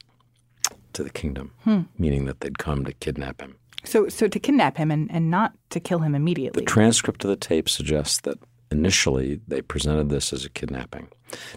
to 0.94 1.04
the 1.04 1.10
kingdom, 1.10 1.52
Hmm. 1.64 1.82
meaning 1.98 2.24
that 2.24 2.40
they'd 2.40 2.58
come 2.58 2.84
to 2.84 2.92
kidnap 2.94 3.40
him. 3.40 3.56
So, 3.84 4.08
so 4.08 4.26
to 4.28 4.38
kidnap 4.40 4.78
him 4.78 4.90
and, 4.90 5.10
and 5.12 5.30
not 5.30 5.52
to 5.70 5.80
kill 5.80 5.98
him 5.98 6.14
immediately. 6.14 6.62
The 6.64 6.70
transcript 6.70 7.22
of 7.24 7.28
the 7.30 7.36
tape 7.36 7.68
suggests 7.68 8.20
that 8.22 8.38
initially 8.70 9.40
they 9.46 9.60
presented 9.60 10.08
this 10.08 10.32
as 10.32 10.44
a 10.44 10.50
kidnapping. 10.50 11.08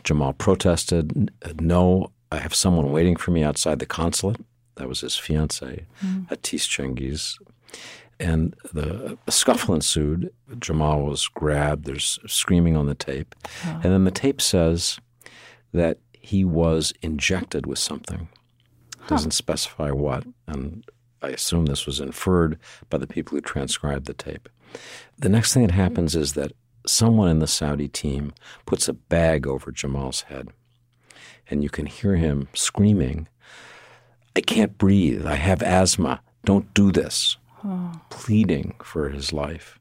Jamal 0.04 0.34
protested, 0.34 1.32
No, 1.62 2.12
I 2.32 2.40
have 2.40 2.54
someone 2.56 2.92
waiting 2.92 3.16
for 3.16 3.32
me 3.32 3.44
outside 3.44 3.80
the 3.80 3.86
consulate. 3.86 4.38
That 4.76 4.88
was 4.88 5.02
his 5.02 5.16
fiancee, 5.16 5.86
Mm. 6.04 6.28
Hatice 6.30 6.68
Cengiz. 6.68 7.38
And 8.20 8.56
the 8.74 9.18
a 9.28 9.32
scuffle 9.32 9.76
ensued. 9.76 10.32
Jamal 10.60 11.04
was 11.04 11.28
grabbed. 11.28 11.86
There's 11.86 12.20
screaming 12.26 12.76
on 12.76 12.88
the 12.88 12.96
tape. 12.96 13.36
Oh. 13.66 13.82
And 13.84 13.94
then 13.94 14.04
the 14.06 14.12
tape 14.12 14.42
says 14.42 15.00
that 15.72 16.00
he 16.14 16.44
was 16.44 16.94
injected 17.02 17.66
with 17.66 17.80
something. 17.80 18.28
Doesn't 19.08 19.32
specify 19.32 19.92
what. 19.92 20.26
And 20.48 20.84
I 21.22 21.30
assume 21.30 21.66
this 21.66 21.86
was 21.86 22.00
inferred 22.00 22.58
by 22.90 22.98
the 22.98 23.08
people 23.08 23.36
who 23.36 23.42
transcribed 23.42 24.06
the 24.06 24.14
tape. 24.14 24.50
The 25.18 25.30
next 25.30 25.54
thing 25.54 25.66
that 25.66 25.74
happens 25.74 26.16
is 26.16 26.34
that 26.34 26.52
someone 26.86 27.30
in 27.30 27.40
the 27.40 27.48
Saudi 27.48 27.88
team 27.88 28.34
puts 28.66 28.88
a 28.88 28.94
bag 28.94 29.46
over 29.48 29.72
Jamal's 29.72 30.22
head. 30.24 30.50
And 31.50 31.63
you 31.63 31.70
can 31.70 31.86
hear 31.86 32.16
him 32.16 32.48
screaming, 32.54 33.27
I 34.36 34.42
can't 34.42 34.77
breathe. 34.77 35.25
I 35.25 35.36
have 35.36 35.63
asthma. 35.63 36.22
Don't 36.46 36.74
do 36.74 36.92
this. 36.92 37.38
Oh. 37.66 38.01
Pleading 38.10 38.75
for 38.84 39.10
his 39.10 39.34
life. 39.34 39.80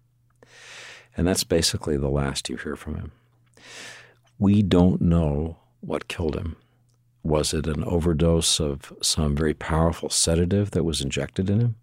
And 1.16 1.26
that's 1.26 1.44
basically 1.44 1.96
the 1.96 2.08
last 2.08 2.48
you 2.48 2.56
hear 2.56 2.76
from 2.76 2.94
him. 2.96 3.12
We 4.38 4.62
don't 4.62 5.00
know 5.00 5.58
what 5.80 6.08
killed 6.08 6.36
him. 6.36 6.56
Was 7.22 7.52
it 7.52 7.66
an 7.66 7.82
overdose 7.84 8.60
of 8.60 8.92
some 9.02 9.34
very 9.34 9.54
powerful 9.54 10.08
sedative 10.08 10.70
that 10.72 10.84
was 10.84 11.00
injected 11.00 11.50
in 11.50 11.60
him? 11.60 11.76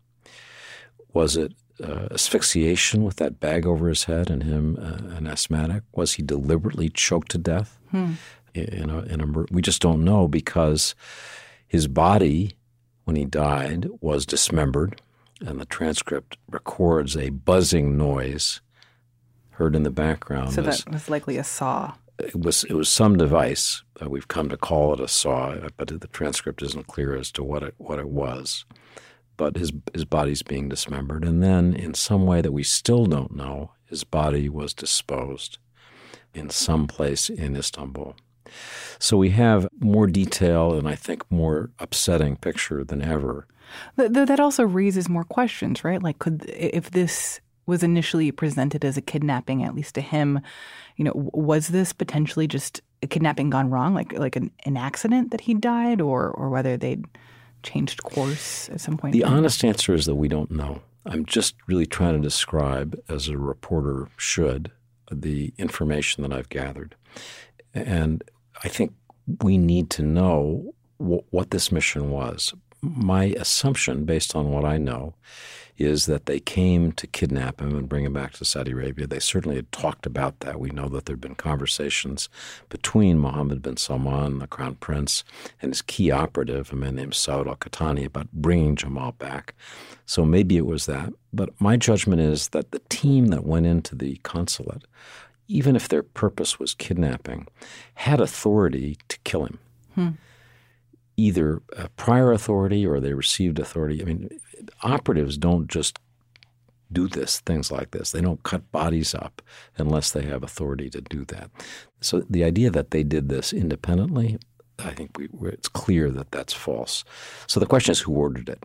Was 1.14 1.36
it 1.36 1.54
uh, 1.84 2.08
asphyxiation 2.12 3.04
with 3.04 3.18
that 3.18 3.40
bag 3.40 3.66
over 3.66 3.90
his 3.90 4.06
head 4.06 4.30
and 4.30 4.44
him 4.44 4.78
uh, 4.80 5.16
an 5.18 5.28
asthmatic? 5.28 5.84
Was 5.94 6.14
he 6.14 6.24
deliberately 6.24 6.90
choked 6.90 7.32
to 7.32 7.38
death? 7.38 7.78
Hmm. 7.92 8.14
In 8.54 8.90
a, 8.90 9.00
in 9.04 9.22
a, 9.22 9.46
we 9.52 9.62
just 9.62 9.82
don't 9.82 10.04
know 10.04 10.28
because 10.28 10.94
his 11.68 11.88
body, 11.88 12.54
when 13.06 13.16
he 13.16 13.26
died, 13.26 13.88
was 14.00 14.26
dismembered, 14.28 15.02
and 15.46 15.60
the 15.60 15.66
transcript 15.66 16.38
records 16.50 17.18
a 17.18 17.30
buzzing 17.30 17.98
noise 17.98 18.62
heard 19.52 19.76
in 19.76 19.84
the 19.84 19.92
background. 19.92 20.54
So 20.54 20.62
that 20.62 20.84
was 20.92 21.10
likely 21.10 21.38
a 21.38 21.44
saw. 21.44 21.94
it 22.20 22.36
was 22.36 22.64
it 22.66 22.74
was 22.74 22.90
some 22.90 23.18
device. 23.18 23.84
Uh, 24.02 24.10
we've 24.10 24.28
come 24.28 24.50
to 24.50 24.58
call 24.58 24.94
it 24.94 25.00
a 25.00 25.08
saw, 25.08 25.56
but 25.78 25.88
the 25.88 26.08
transcript 26.08 26.62
isn't 26.62 26.88
clear 26.88 27.16
as 27.16 27.32
to 27.32 27.44
what 27.44 27.64
it 27.64 27.74
what 27.78 28.00
it 28.00 28.10
was. 28.10 28.66
But 29.36 29.58
his 29.58 29.72
his 29.94 30.06
body's 30.06 30.44
being 30.44 30.70
dismembered, 30.70 31.24
and 31.26 31.42
then 31.42 31.74
in 31.74 31.94
some 31.96 32.26
way 32.26 32.42
that 32.42 32.52
we 32.52 32.64
still 32.64 33.06
don't 33.08 33.36
know, 33.36 33.72
his 33.86 34.04
body 34.04 34.48
was 34.48 34.74
disposed 34.76 35.58
in 36.36 36.50
some 36.50 36.88
place 36.88 37.30
in 37.30 37.56
Istanbul. 37.56 38.16
So 39.00 39.18
we 39.18 39.32
have 39.32 39.68
more 39.80 40.08
detail 40.08 40.74
and 40.74 40.88
I 40.88 40.96
think 40.96 41.30
more 41.32 41.72
upsetting 41.80 42.38
picture 42.38 42.84
than 42.84 43.02
ever. 43.02 43.48
Though 43.96 44.26
that 44.26 44.40
also 44.40 44.64
raises 44.64 45.10
more 45.10 45.24
questions, 45.24 45.84
right? 45.84 46.02
Like, 46.02 46.20
could 46.20 46.46
if 46.48 46.92
this 46.92 47.40
was 47.66 47.82
initially 47.82 48.32
presented 48.32 48.84
as 48.84 48.98
a 48.98 49.02
kidnapping, 49.02 49.64
at 49.64 49.74
least 49.74 49.96
to 49.96 50.02
him, 50.02 50.42
you 50.98 51.06
know, 51.06 51.14
was 51.16 51.70
this 51.70 51.94
potentially 51.94 52.48
just 52.48 52.82
a 53.02 53.08
kidnapping 53.08 53.50
gone 53.50 53.70
wrong, 53.70 53.94
like 53.94 54.14
like 54.14 54.36
an, 54.36 54.52
an 54.66 54.78
accident 54.78 55.32
that 55.32 55.42
he 55.42 55.54
died, 55.54 56.02
or 56.02 56.30
or 56.32 56.50
whether 56.50 56.78
they'd 56.78 57.06
changed 57.64 58.04
course 58.04 58.70
at 58.70 58.82
some 58.82 58.98
point? 58.98 59.14
The 59.14 59.24
honest 59.24 59.64
answer 59.64 59.94
is 59.94 60.06
that 60.06 60.16
we 60.16 60.28
don't 60.28 60.52
know. 60.52 60.82
I'm 61.06 61.26
just 61.26 61.56
really 61.68 61.86
trying 61.86 62.16
to 62.16 62.22
describe, 62.22 62.98
as 63.10 63.28
a 63.28 63.38
reporter 63.38 64.08
should, 64.18 64.72
the 65.12 65.54
information 65.58 66.24
that 66.24 66.32
I've 66.32 66.50
gathered. 66.50 66.96
And 67.74 68.24
I 68.64 68.70
think 68.70 68.94
we 69.42 69.58
need 69.58 69.90
to 69.92 70.04
know 70.04 70.74
wh- 70.98 71.34
what 71.34 71.52
this 71.52 71.72
mission 71.72 72.12
was. 72.12 72.54
My 72.82 73.26
assumption, 73.26 74.04
based 74.04 74.36
on 74.36 74.52
what 74.52 74.66
I 74.66 74.78
know, 74.78 75.14
is 75.78 76.06
that 76.06 76.28
they 76.28 76.40
came 76.40 76.92
to 76.92 77.08
kidnap 77.08 77.60
him 77.60 77.76
and 77.76 77.90
bring 77.90 78.06
him 78.06 78.14
back 78.14 78.34
to 78.34 78.46
Saudi 78.46 78.72
Arabia. 78.72 79.08
They 79.08 79.20
certainly 79.20 79.56
had 79.56 79.72
talked 79.72 80.06
about 80.06 80.42
that. 80.42 80.60
We 80.60 80.70
know 80.70 80.88
that 80.90 81.06
there 81.06 81.14
had 81.16 81.22
been 81.22 81.36
conversations 81.36 82.30
between 82.70 83.18
Mohammed 83.18 83.62
bin 83.62 83.78
Salman, 83.78 84.40
the 84.40 84.48
crown 84.48 84.76
prince, 84.76 85.24
and 85.62 85.72
his 85.72 85.82
key 85.82 86.12
operative, 86.12 86.72
a 86.72 86.76
man 86.76 86.96
named 86.96 87.14
Saud 87.14 87.48
al 87.48 87.56
Qahtani, 87.56 88.06
about 88.06 88.32
bringing 88.32 88.76
Jamal 88.76 89.14
back. 89.14 89.56
So 90.06 90.26
maybe 90.26 90.58
it 90.58 90.66
was 90.66 90.86
that. 90.86 91.12
But 91.32 91.50
my 91.60 91.78
judgment 91.78 92.22
is 92.22 92.50
that 92.50 92.72
the 92.72 92.82
team 92.90 93.28
that 93.28 93.46
went 93.46 93.66
into 93.66 93.96
the 93.96 94.18
consulate, 94.18 94.84
even 95.48 95.76
if 95.76 95.88
their 95.88 96.04
purpose 96.04 96.60
was 96.60 96.74
kidnapping, 96.74 97.48
had 97.96 98.20
authority 98.20 98.98
to 99.10 99.18
kill 99.24 99.46
him 99.46 99.60
Hmm. 99.96 100.10
either 101.18 101.62
prior 101.96 102.32
authority 102.32 102.86
or 102.88 103.00
they 103.00 103.14
received 103.14 103.60
authority. 103.60 104.02
I 104.02 104.06
mean, 104.06 104.30
operatives 104.82 105.38
don't 105.38 105.68
just 105.68 106.00
do 106.92 107.08
this, 107.08 107.40
things 107.42 107.72
like 107.72 107.92
this. 107.92 108.12
They 108.12 108.22
don't 108.22 108.42
cut 108.44 108.72
bodies 108.72 109.14
up 109.16 109.42
unless 109.78 110.12
they 110.12 110.24
have 110.24 110.44
authority 110.44 110.90
to 110.92 111.02
do 111.02 111.26
that. 111.26 111.50
So 112.02 112.22
the 112.30 112.44
idea 112.44 112.70
that 112.72 112.92
they 112.92 113.04
did 113.04 113.30
this 113.30 113.54
independently, 113.54 114.40
I 114.80 114.92
think 114.92 115.18
we, 115.18 115.30
it's 115.44 115.70
clear 115.70 116.10
that 116.12 116.32
that's 116.32 116.54
false. 116.54 117.04
So 117.48 117.60
the 117.60 117.66
question 117.66 117.92
is 117.92 118.02
who 118.02 118.14
ordered 118.14 118.50
it? 118.50 118.64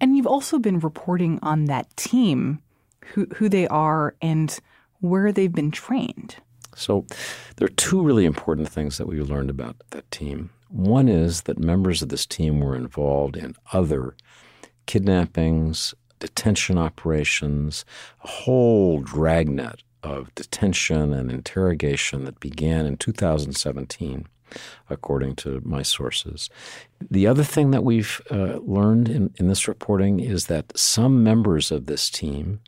And 0.00 0.16
you've 0.16 0.26
also 0.26 0.58
been 0.58 0.78
reporting 0.78 1.38
on 1.42 1.66
that 1.66 1.94
team, 1.96 2.60
who 3.06 3.26
who 3.34 3.48
they 3.48 3.66
are 3.68 4.14
and 4.22 4.58
where 5.00 5.32
they've 5.32 5.52
been 5.52 5.70
trained. 5.70 6.36
So 6.74 7.06
there 7.56 7.66
are 7.66 7.76
two 7.76 8.02
really 8.02 8.24
important 8.24 8.68
things 8.68 8.98
that 8.98 9.06
we 9.06 9.20
learned 9.20 9.50
about 9.50 9.76
that 9.90 10.10
team. 10.10 10.50
One 10.68 11.08
is 11.08 11.42
that 11.42 11.58
members 11.58 12.00
of 12.00 12.08
this 12.10 12.24
team 12.24 12.60
were 12.60 12.76
involved 12.76 13.36
in 13.36 13.56
other 13.72 14.14
kidnappings, 14.86 15.94
detention 16.20 16.78
operations, 16.78 17.84
a 18.22 18.28
whole 18.28 19.00
dragnet 19.00 19.82
of 20.02 20.34
detention 20.34 21.12
and 21.12 21.30
interrogation 21.30 22.24
that 22.24 22.40
began 22.40 22.86
in 22.86 22.96
2017, 22.96 24.26
according 24.88 25.36
to 25.36 25.60
my 25.64 25.82
sources. 25.82 26.48
The 27.10 27.26
other 27.26 27.44
thing 27.44 27.72
that 27.72 27.84
we've 27.84 28.20
uh, 28.30 28.58
learned 28.62 29.08
in, 29.08 29.34
in 29.36 29.48
this 29.48 29.68
reporting 29.68 30.20
is 30.20 30.46
that 30.46 30.76
some 30.78 31.22
members 31.22 31.70
of 31.70 31.86
this 31.86 32.08
team, 32.08 32.60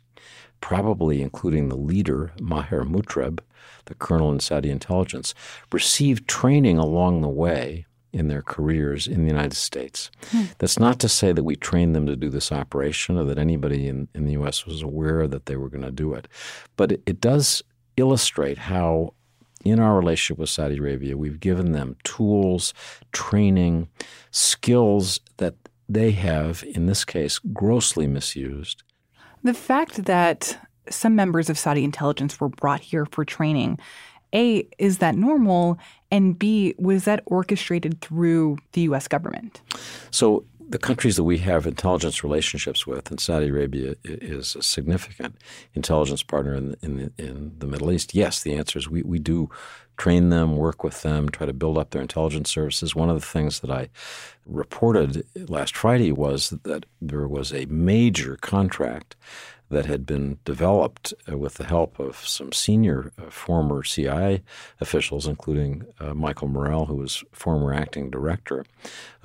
probably 0.63 1.21
including 1.21 1.67
the 1.67 1.75
leader, 1.75 2.31
Maher 2.39 2.85
Mutreb, 2.85 3.41
the 3.83 3.93
colonel 3.95 4.31
in 4.31 4.39
Saudi 4.39 4.69
intelligence, 4.69 5.35
received 5.73 6.25
training 6.25 6.77
along 6.77 7.19
the 7.19 7.27
way 7.27 7.85
in 8.13 8.29
their 8.29 8.41
careers 8.41 9.05
in 9.05 9.23
the 9.23 9.27
United 9.27 9.57
States. 9.57 10.09
Hmm. 10.29 10.45
That's 10.59 10.79
not 10.79 10.99
to 11.01 11.09
say 11.09 11.33
that 11.33 11.43
we 11.43 11.57
trained 11.57 11.93
them 11.93 12.05
to 12.05 12.15
do 12.15 12.29
this 12.29 12.49
operation 12.49 13.17
or 13.17 13.25
that 13.25 13.37
anybody 13.37 13.89
in, 13.89 14.07
in 14.15 14.23
the 14.25 14.31
U.S. 14.33 14.65
was 14.65 14.81
aware 14.81 15.27
that 15.27 15.47
they 15.47 15.57
were 15.57 15.67
going 15.67 15.83
to 15.83 15.91
do 15.91 16.13
it. 16.13 16.29
But 16.77 16.93
it, 16.93 17.03
it 17.05 17.19
does 17.19 17.61
illustrate 17.97 18.57
how, 18.57 19.15
in 19.65 19.81
our 19.81 19.97
relationship 19.97 20.39
with 20.39 20.49
Saudi 20.49 20.77
Arabia, 20.77 21.17
we've 21.17 21.41
given 21.41 21.73
them 21.73 21.97
tools, 22.05 22.73
training, 23.11 23.89
skills 24.31 25.19
that 25.37 25.55
they 25.89 26.11
have, 26.11 26.63
in 26.73 26.85
this 26.85 27.03
case, 27.03 27.37
grossly 27.51 28.07
misused. 28.07 28.81
The 29.43 29.53
fact 29.53 30.05
that 30.05 30.57
some 30.89 31.15
members 31.15 31.49
of 31.49 31.57
Saudi 31.57 31.83
intelligence 31.83 32.39
were 32.39 32.49
brought 32.49 32.81
here 32.81 33.05
for 33.05 33.25
training, 33.25 33.79
A, 34.33 34.67
is 34.77 34.99
that 34.99 35.15
normal? 35.15 35.77
And 36.11 36.37
B, 36.37 36.75
was 36.77 37.05
that 37.05 37.21
orchestrated 37.25 38.01
through 38.01 38.57
the 38.73 38.81
U.S. 38.81 39.07
government? 39.07 39.61
So 40.11 40.45
the 40.69 40.79
countries 40.79 41.17
that 41.17 41.23
we 41.23 41.39
have 41.39 41.67
intelligence 41.67 42.23
relationships 42.23 42.87
with, 42.87 43.11
and 43.11 43.19
Saudi 43.19 43.49
Arabia 43.49 43.95
is 44.03 44.55
a 44.55 44.63
significant 44.63 45.35
intelligence 45.73 46.23
partner 46.23 46.55
in 46.55 46.69
the, 46.69 46.77
in 46.81 46.97
the, 46.97 47.11
in 47.17 47.53
the 47.59 47.67
Middle 47.67 47.91
East. 47.91 48.15
Yes, 48.15 48.41
the 48.41 48.53
answer 48.55 48.79
is 48.79 48.89
we, 48.89 49.03
we 49.03 49.19
do 49.19 49.49
train 49.97 50.29
them, 50.29 50.57
work 50.57 50.83
with 50.83 51.01
them, 51.01 51.29
try 51.29 51.45
to 51.45 51.53
build 51.53 51.77
up 51.77 51.91
their 51.91 52.01
intelligence 52.01 52.49
services. 52.49 52.95
One 52.95 53.09
of 53.09 53.19
the 53.19 53.25
things 53.25 53.59
that 53.61 53.71
I 53.71 53.89
reported 54.45 55.25
last 55.49 55.75
Friday 55.75 56.11
was 56.11 56.49
that 56.63 56.85
there 57.01 57.27
was 57.27 57.53
a 57.53 57.65
major 57.65 58.37
contract 58.37 59.15
that 59.73 59.85
had 59.85 60.05
been 60.05 60.39
developed 60.45 61.13
uh, 61.29 61.37
with 61.37 61.55
the 61.55 61.65
help 61.65 61.99
of 61.99 62.15
some 62.27 62.51
senior 62.51 63.11
uh, 63.17 63.29
former 63.29 63.83
CIA 63.83 64.41
officials, 64.79 65.27
including 65.27 65.85
uh, 65.99 66.13
Michael 66.13 66.47
Morrell, 66.47 66.85
who 66.85 66.95
was 66.95 67.23
former 67.31 67.73
acting 67.73 68.09
director, 68.09 68.65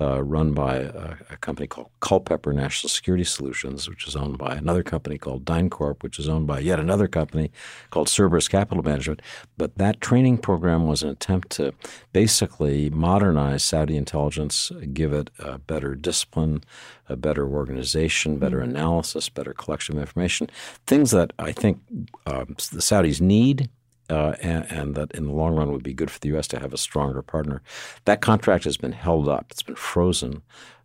uh, 0.01 0.21
run 0.21 0.53
by 0.53 0.75
a, 0.77 1.15
a, 1.29 1.37
company 1.37 1.67
called 1.67 1.89
Culpeper 2.01 2.53
National 2.53 2.89
Security 2.89 3.23
Solutions, 3.23 3.87
which 3.87 4.07
is 4.07 4.15
owned 4.15 4.37
by 4.37 4.55
another 4.55 4.83
company 4.83 5.17
called 5.17 5.45
DynCorp, 5.45 6.03
which 6.03 6.19
is 6.19 6.27
owned 6.27 6.47
by 6.47 6.59
yet 6.59 6.79
another 6.79 7.07
company 7.07 7.51
called 7.89 8.09
Cerberus 8.09 8.47
Capital 8.47 8.83
Management. 8.83 9.21
But 9.57 9.77
that 9.77 10.01
training 10.01 10.39
program 10.39 10.87
was 10.87 11.03
an 11.03 11.09
attempt 11.09 11.49
to 11.51 11.73
basically 12.13 12.89
modernize 12.89 13.63
Saudi 13.63 13.95
intelligence, 13.95 14.71
give 14.93 15.13
it 15.13 15.29
better 15.67 15.95
discipline, 15.95 16.63
a 17.09 17.15
better 17.15 17.47
organization, 17.47 18.37
better 18.37 18.59
mm-hmm. 18.59 18.71
analysis, 18.71 19.29
better 19.29 19.53
collection 19.53 19.95
of 19.95 20.01
information, 20.01 20.49
things 20.87 21.11
that 21.11 21.33
I 21.39 21.51
think 21.51 21.81
uh, 22.25 22.45
the 22.45 22.81
Saudis 22.81 23.21
need. 23.21 23.69
Uh, 24.11 24.35
and, 24.41 24.65
and, 24.71 24.95
that 24.95 25.11
in 25.11 25.27
the 25.27 25.31
long 25.31 25.55
run 25.55 25.71
would 25.71 25.83
be 25.83 25.93
good 25.93 26.09
for 26.09 26.19
the 26.19 26.29
U.S. 26.29 26.47
to 26.47 26.59
have 26.59 26.73
a 26.73 26.79
stronger 26.79 27.21
partner. 27.21 27.61
That 28.05 28.21
contract 28.21 28.63
has 28.63 28.75
been 28.75 28.93
held 28.93 29.29
up. 29.29 29.45
It's 29.51 29.61
been 29.61 29.75
frozen 29.75 30.41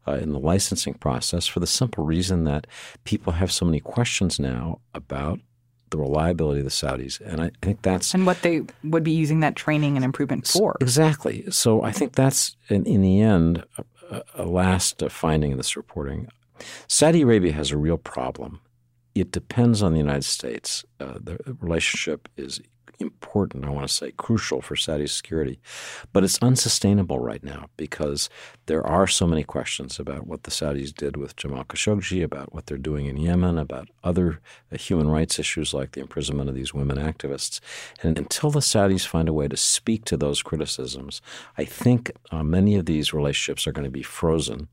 uh, 0.06 0.12
in 0.12 0.32
the 0.32 0.38
licensing 0.38 0.92
process 0.92 1.46
for 1.46 1.58
the 1.58 1.66
simple 1.66 2.04
reason 2.04 2.44
that 2.44 2.66
people 3.04 3.32
have 3.32 3.50
so 3.50 3.64
many 3.64 3.80
questions 3.80 4.38
now 4.38 4.80
about 4.92 5.40
the 5.90 5.98
reliability 5.98 6.60
of 6.60 6.64
the 6.64 6.70
Saudis. 6.70 7.20
And 7.20 7.40
I, 7.40 7.46
I 7.46 7.50
think 7.62 7.82
that's. 7.82 8.14
And 8.14 8.26
what 8.26 8.42
they 8.42 8.62
would 8.82 9.04
be 9.04 9.12
using 9.12 9.40
that 9.40 9.56
training 9.56 9.96
and 9.96 10.04
improvement 10.04 10.46
for. 10.46 10.76
Exactly. 10.80 11.50
So 11.50 11.82
I 11.82 11.92
think 11.92 12.14
that's, 12.14 12.56
in, 12.68 12.84
in 12.84 13.00
the 13.00 13.20
end, 13.20 13.64
a, 14.34 14.44
last 14.44 15.02
finding 15.08 15.52
in 15.52 15.56
this 15.56 15.76
reporting. 15.76 16.28
Saudi 16.86 17.22
Arabia 17.22 17.52
has 17.52 17.70
a 17.70 17.76
real 17.76 17.98
problem. 17.98 18.60
It 19.14 19.30
depends 19.30 19.82
on 19.82 19.92
the 19.92 19.98
United 19.98 20.24
States. 20.24 20.84
Uh, 21.00 21.18
the 21.20 21.38
relationship 21.60 22.28
is 22.36 22.60
important, 22.98 23.64
I 23.64 23.70
want 23.70 23.86
to 23.86 23.92
say 23.92 24.12
crucial 24.12 24.60
for 24.62 24.76
Saudi 24.76 25.06
security. 25.06 25.60
But 26.12 26.24
it's 26.24 26.38
unsustainable 26.42 27.18
right 27.18 27.42
now 27.42 27.66
because 27.76 28.28
there 28.66 28.86
are 28.86 29.06
so 29.06 29.26
many 29.26 29.44
questions 29.44 29.98
about 29.98 30.26
what 30.26 30.44
the 30.44 30.50
Saudis 30.50 30.94
did 30.94 31.16
with 31.16 31.36
Jamal 31.36 31.64
Khashoggi, 31.64 32.22
about 32.22 32.54
what 32.54 32.66
they're 32.66 32.78
doing 32.78 33.06
in 33.06 33.16
Yemen, 33.16 33.58
about 33.58 33.88
other 34.02 34.40
uh, 34.72 34.76
human 34.76 35.08
rights 35.08 35.38
issues 35.38 35.74
like 35.74 35.92
the 35.92 36.00
imprisonment 36.00 36.48
of 36.48 36.54
these 36.54 36.74
women 36.74 36.96
activists. 36.96 37.60
And 38.02 38.18
until 38.18 38.50
the 38.50 38.60
Saudis 38.60 39.06
find 39.06 39.28
a 39.28 39.32
way 39.32 39.48
to 39.48 39.56
speak 39.56 40.04
to 40.06 40.16
those 40.16 40.42
criticisms, 40.42 41.20
I 41.58 41.64
think 41.64 42.12
uh, 42.30 42.42
many 42.42 42.76
of 42.76 42.86
these 42.86 43.12
relationships 43.12 43.66
are 43.66 43.72
going 43.72 43.84
to 43.84 43.90
be 43.90 44.02
frozen 44.02 44.68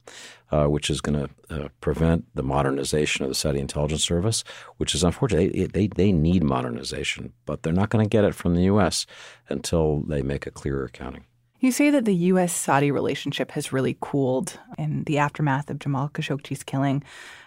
uh, 0.52 0.66
which 0.66 0.90
is 0.90 1.02
going 1.02 1.28
to 1.28 1.64
uh, 1.64 1.68
prevent 1.80 2.26
the 2.36 2.44
modernization 2.44 3.24
of 3.24 3.30
the 3.30 3.36
Saudi 3.36 3.60
intelligence 3.60 4.04
service, 4.04 4.44
which 4.78 4.94
is 4.94 5.04
unfortunate. 5.04 5.54
They, 5.54 5.66
they, 5.66 5.88
they 5.88 6.12
need 6.12 6.44
modernization, 6.44 7.34
but 7.46 7.64
they're 7.64 7.74
not 7.74 7.90
going 7.90 8.04
to 8.04 8.10
get 8.10 8.26
it 8.26 8.36
from 8.36 8.56
the 8.56 8.64
U.S. 8.64 9.06
until 9.50 10.02
they 10.02 10.22
make 10.22 10.46
a 10.46 10.52
clearer 10.52 10.86
accounting. 10.86 11.26
You 11.60 11.72
say 11.72 11.92
that 11.92 12.06
the 12.06 12.16
U.S. 12.16 12.54
Saudi 12.54 12.92
relationship 12.92 13.52
has 13.52 13.72
really 13.72 13.96
cooled 14.02 14.60
in 14.78 15.04
the 15.04 15.20
aftermath 15.20 15.70
of 15.70 15.80
Jamal 15.80 16.10
Khashoggi's 16.10 16.64
killing, 16.64 17.04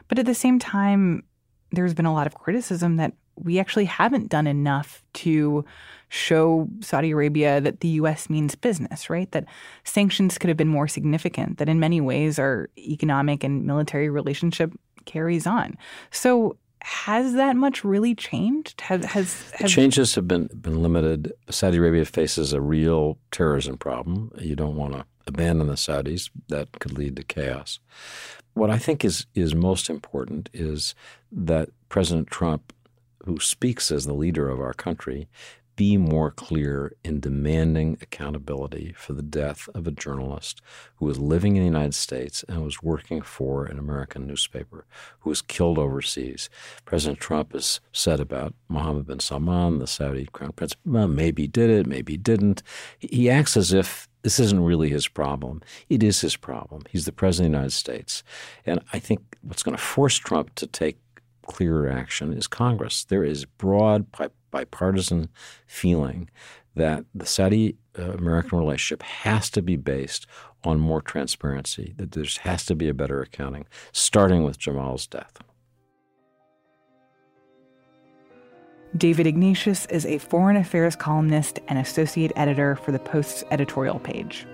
but 0.09 0.19
at 0.19 0.27
the 0.27 0.35
same 0.35 0.59
time, 0.59 1.25
there's 1.73 1.95
been 1.95 2.07
a 2.07 2.13
lot 2.13 2.27
of 2.27 2.35
criticism 2.35 2.97
that 2.97 3.15
we 3.37 3.59
actually 3.59 3.87
haven't 3.87 4.29
done 4.29 4.47
enough 4.47 5.03
to 5.15 5.65
show 6.15 6.69
Saudi 6.81 7.11
Arabia 7.11 7.61
that 7.61 7.81
the 7.81 7.89
U.S. 7.89 8.31
means 8.31 8.55
business, 8.55 9.11
right? 9.11 9.31
That 9.33 9.47
sanctions 9.83 10.39
could 10.39 10.49
have 10.49 10.57
been 10.57 10.69
more 10.69 10.89
significant, 10.89 11.59
that 11.59 11.69
in 11.69 11.81
many 11.81 12.01
ways 12.01 12.39
our 12.39 12.71
economic 12.79 13.43
and 13.43 13.67
military 13.67 14.09
relationship 14.09 14.73
carries 15.05 15.47
on. 15.47 15.77
So, 16.11 16.57
has 16.83 17.33
that 17.33 17.57
much 17.57 17.83
really 17.83 18.15
changed? 18.15 18.83
Has, 18.83 19.05
has, 19.07 19.51
has 19.53 19.73
changes 19.73 20.15
have 20.15 20.29
been 20.29 20.49
been 20.55 20.83
limited. 20.83 21.33
Saudi 21.51 21.79
Arabia 21.79 22.05
faces 22.05 22.53
a 22.53 22.61
real 22.61 23.19
terrorism 23.31 23.79
problem. 23.79 24.31
You 24.39 24.55
don't 24.55 24.77
want 24.77 24.93
to 24.93 25.05
abandon 25.27 25.67
the 25.67 25.75
Saudis; 25.75 26.31
that 26.49 26.79
could 26.81 26.93
lead 26.93 27.17
to 27.17 27.23
chaos. 27.23 27.81
What 28.53 28.71
I 28.71 28.79
think 28.79 29.05
is 29.05 29.27
is 29.35 29.55
most 29.55 29.89
important 29.91 30.51
is 30.53 30.95
that 31.33 31.71
President 31.89 32.29
Trump 32.29 32.73
who 33.25 33.41
speaks 33.41 33.91
as 33.91 34.05
the 34.05 34.13
leader 34.13 34.49
of 34.49 34.61
our 34.61 34.75
country, 34.75 35.29
be 35.77 35.97
more 35.97 36.31
clear 36.31 36.95
in 37.05 37.21
demanding 37.21 37.99
accountability 38.01 38.95
for 38.97 39.13
the 39.13 39.23
death 39.23 39.69
of 39.75 39.87
a 39.87 39.91
journalist 39.91 40.61
who 40.97 41.07
was 41.07 41.19
living 41.19 41.57
in 41.57 41.63
the 41.63 41.69
United 41.69 41.95
States 41.95 42.45
and 42.49 42.65
was 42.65 42.83
working 42.83 43.23
for 43.23 43.65
an 43.65 43.79
American 43.79 44.27
newspaper 44.27 44.87
who 45.21 45.31
was 45.31 45.43
killed 45.43 45.79
overseas. 45.79 46.49
President 46.85 47.19
Trump 47.21 47.53
has 47.53 47.81
said 47.93 48.21
about 48.21 48.55
Mohammed 48.69 49.07
bin 49.07 49.21
Salman, 49.21 49.79
the 49.79 49.87
Saudi 49.87 50.27
crown 50.33 50.53
prince, 50.53 50.75
well, 50.85 51.09
maybe 51.09 51.47
did 51.47 51.71
it, 51.71 51.87
maybe 51.87 52.17
didn't. 52.17 52.63
He 52.99 53.29
acts 53.29 53.57
as 53.57 53.73
if 53.73 54.09
this 54.23 54.41
isn't 54.41 54.65
really 54.65 54.89
his 54.89 55.07
problem. 55.07 55.61
It 55.91 56.03
is 56.03 56.23
his 56.23 56.35
problem. 56.35 56.83
He's 56.91 57.05
the 57.05 57.13
president 57.13 57.49
of 57.49 57.53
the 57.53 57.59
United 57.59 57.75
States. 57.75 58.25
And 58.65 58.81
I 58.93 58.99
think 58.99 59.21
what's 59.43 59.63
going 59.63 59.77
to 59.77 59.83
force 59.83 60.17
Trump 60.17 60.55
to 60.55 60.67
take 60.67 60.97
clearer 61.47 61.89
action 61.89 62.33
is 62.33 62.47
Congress. 62.47 63.05
There 63.05 63.25
is 63.25 63.45
broad 63.45 64.07
bipartisan 64.51 65.29
feeling 65.67 66.31
that 66.77 67.05
the 67.15 67.27
Saudi 67.27 67.77
uh, 67.99 68.13
American 68.13 68.59
relationship 68.59 69.03
has 69.03 69.51
to 69.51 69.63
be 69.63 69.77
based 69.77 70.27
on 70.65 70.81
more 70.81 71.01
transparency, 71.01 71.95
that 71.99 72.13
there 72.13 72.25
has 72.43 72.65
to 72.67 72.75
be 72.75 72.89
a 72.89 72.95
better 72.95 73.21
accounting, 73.21 73.67
starting 73.93 74.43
with 74.45 74.59
Jamal's 74.59 75.07
death. 75.07 75.39
David 78.97 79.27
Ignatius 79.27 79.87
is 79.87 80.07
a 80.07 80.19
foreign 80.19 80.57
affairs 80.57 80.95
columnist 80.95 81.59
and 81.67 81.79
associate 81.79 82.33
editor 82.37 82.77
for 82.77 82.93
the 82.93 82.99
Post's 83.01 83.43
editorial 83.51 83.99
page. 83.99 84.47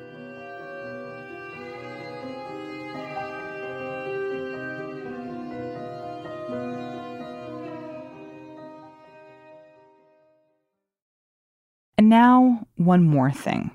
And 12.01 12.09
now, 12.09 12.67
one 12.77 13.05
more 13.05 13.31
thing. 13.31 13.73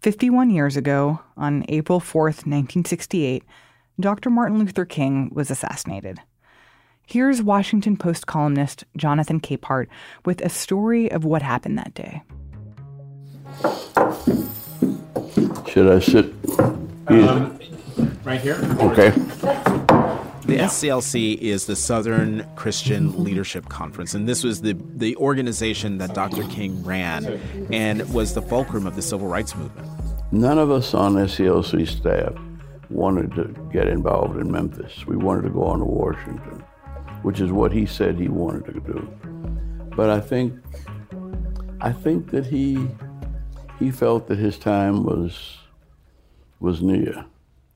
51 0.00 0.50
years 0.50 0.76
ago, 0.76 1.20
on 1.36 1.64
April 1.68 2.00
4th, 2.00 2.42
1968, 2.48 3.44
Dr. 4.00 4.28
Martin 4.28 4.58
Luther 4.58 4.84
King 4.84 5.30
was 5.32 5.48
assassinated. 5.48 6.18
Here's 7.06 7.40
Washington 7.40 7.96
Post 7.96 8.26
columnist 8.26 8.82
Jonathan 8.96 9.38
Capehart 9.38 9.86
with 10.24 10.40
a 10.40 10.48
story 10.48 11.12
of 11.12 11.24
what 11.24 11.42
happened 11.42 11.78
that 11.78 11.94
day. 11.94 12.24
Should 15.70 15.92
I 15.92 16.00
sit? 16.00 16.34
Um, 17.06 17.56
right 18.24 18.40
here. 18.40 18.56
Okay. 18.80 19.71
The 20.52 20.58
SCLC 20.58 21.38
is 21.38 21.64
the 21.64 21.74
Southern 21.74 22.46
Christian 22.56 23.08
mm-hmm. 23.08 23.22
Leadership 23.22 23.70
Conference, 23.70 24.12
and 24.12 24.28
this 24.28 24.44
was 24.44 24.60
the, 24.60 24.76
the 24.96 25.16
organization 25.16 25.96
that 25.96 26.12
Dr. 26.12 26.42
King 26.48 26.84
ran 26.84 27.40
and 27.72 28.12
was 28.12 28.34
the 28.34 28.42
fulcrum 28.42 28.86
of 28.86 28.94
the 28.94 29.00
civil 29.00 29.28
rights 29.28 29.56
movement. 29.56 29.88
None 30.30 30.58
of 30.58 30.70
us 30.70 30.92
on 30.92 31.14
SCLC 31.14 31.88
staff 31.88 32.34
wanted 32.90 33.34
to 33.34 33.70
get 33.72 33.88
involved 33.88 34.38
in 34.38 34.52
Memphis. 34.52 35.06
We 35.06 35.16
wanted 35.16 35.44
to 35.44 35.50
go 35.50 35.64
on 35.64 35.78
to 35.78 35.86
Washington, 35.86 36.62
which 37.22 37.40
is 37.40 37.50
what 37.50 37.72
he 37.72 37.86
said 37.86 38.18
he 38.18 38.28
wanted 38.28 38.66
to 38.74 38.80
do. 38.80 39.10
But 39.96 40.10
I 40.10 40.20
think 40.20 40.52
I 41.80 41.92
think 41.92 42.30
that 42.30 42.44
he 42.44 42.88
he 43.78 43.90
felt 43.90 44.28
that 44.28 44.38
his 44.38 44.58
time 44.58 45.04
was 45.04 45.60
was 46.60 46.82
near. 46.82 47.24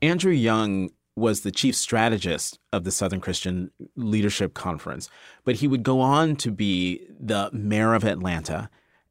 Andrew 0.03 0.31
Young 0.31 0.91
was 1.17 1.41
the 1.41 1.51
chief 1.51 1.75
strategist 1.75 2.59
of 2.71 2.83
the 2.83 2.91
Southern 2.91 3.19
Christian 3.19 3.71
Leadership 3.95 4.53
Conference, 4.53 5.09
but 5.43 5.55
he 5.55 5.67
would 5.67 5.83
go 5.83 5.99
on 5.99 6.35
to 6.37 6.51
be 6.51 7.01
the 7.19 7.49
mayor 7.51 7.95
of 7.95 8.03
Atlanta 8.03 8.69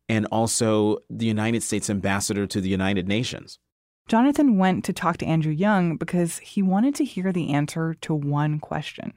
and 0.09 0.25
also 0.27 0.99
the 1.11 1.27
United 1.27 1.64
States 1.64 1.90
ambassador 1.90 2.47
to 2.47 2.61
the 2.61 2.69
United 2.69 3.09
Nations. 3.09 3.59
Jonathan 4.09 4.57
went 4.57 4.85
to 4.85 4.92
talk 4.92 5.16
to 5.16 5.27
Andrew 5.27 5.53
Young 5.53 5.97
because 5.97 6.38
he 6.38 6.62
wanted 6.62 6.95
to 6.95 7.05
hear 7.05 7.33
the 7.33 7.53
answer 7.53 7.95
to 8.03 8.14
one 8.14 8.61
question. 8.61 9.12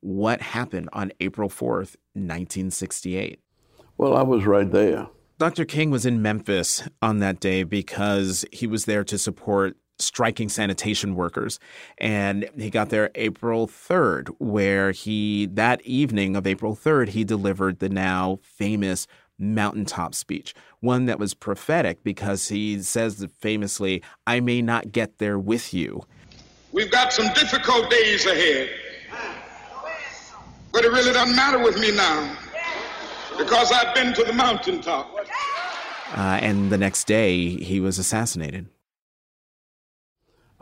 What 0.00 0.40
happened 0.40 0.88
on 0.94 1.12
April 1.20 1.50
4th, 1.50 1.96
1968? 2.14 3.38
Well, 3.98 4.16
I 4.16 4.22
was 4.22 4.46
right 4.46 4.70
there. 4.70 5.08
Dr. 5.38 5.66
King 5.66 5.90
was 5.90 6.06
in 6.06 6.22
Memphis 6.22 6.88
on 7.02 7.18
that 7.18 7.38
day 7.38 7.64
because 7.64 8.46
he 8.50 8.66
was 8.66 8.86
there 8.86 9.04
to 9.04 9.18
support 9.18 9.76
striking 9.98 10.48
sanitation 10.48 11.14
workers. 11.14 11.58
And 11.98 12.48
he 12.56 12.70
got 12.70 12.90
there 12.90 13.10
April 13.14 13.66
3rd, 13.66 14.28
where 14.38 14.90
he, 14.90 15.46
that 15.46 15.80
evening 15.82 16.36
of 16.36 16.46
April 16.46 16.74
3rd, 16.76 17.08
he 17.08 17.24
delivered 17.24 17.78
the 17.78 17.88
now 17.88 18.38
famous 18.42 19.06
mountaintop 19.38 20.14
speech, 20.14 20.54
one 20.80 21.06
that 21.06 21.18
was 21.18 21.34
prophetic 21.34 22.02
because 22.04 22.48
he 22.48 22.80
says 22.82 23.26
famously, 23.40 24.02
I 24.26 24.40
may 24.40 24.62
not 24.62 24.92
get 24.92 25.18
there 25.18 25.38
with 25.38 25.74
you. 25.74 26.04
We've 26.72 26.90
got 26.90 27.12
some 27.12 27.32
difficult 27.34 27.90
days 27.90 28.26
ahead. 28.26 28.70
But 30.72 30.84
it 30.84 30.88
really 30.88 31.12
doesn't 31.12 31.36
matter 31.36 31.62
with 31.62 31.78
me 31.78 31.94
now 31.94 32.36
because 33.38 33.70
I've 33.70 33.94
been 33.94 34.12
to 34.14 34.24
the 34.24 34.32
mountaintop. 34.32 35.08
Uh, 36.16 36.38
and 36.40 36.70
the 36.70 36.78
next 36.78 37.06
day, 37.06 37.48
he 37.48 37.80
was 37.80 37.98
assassinated. 37.98 38.66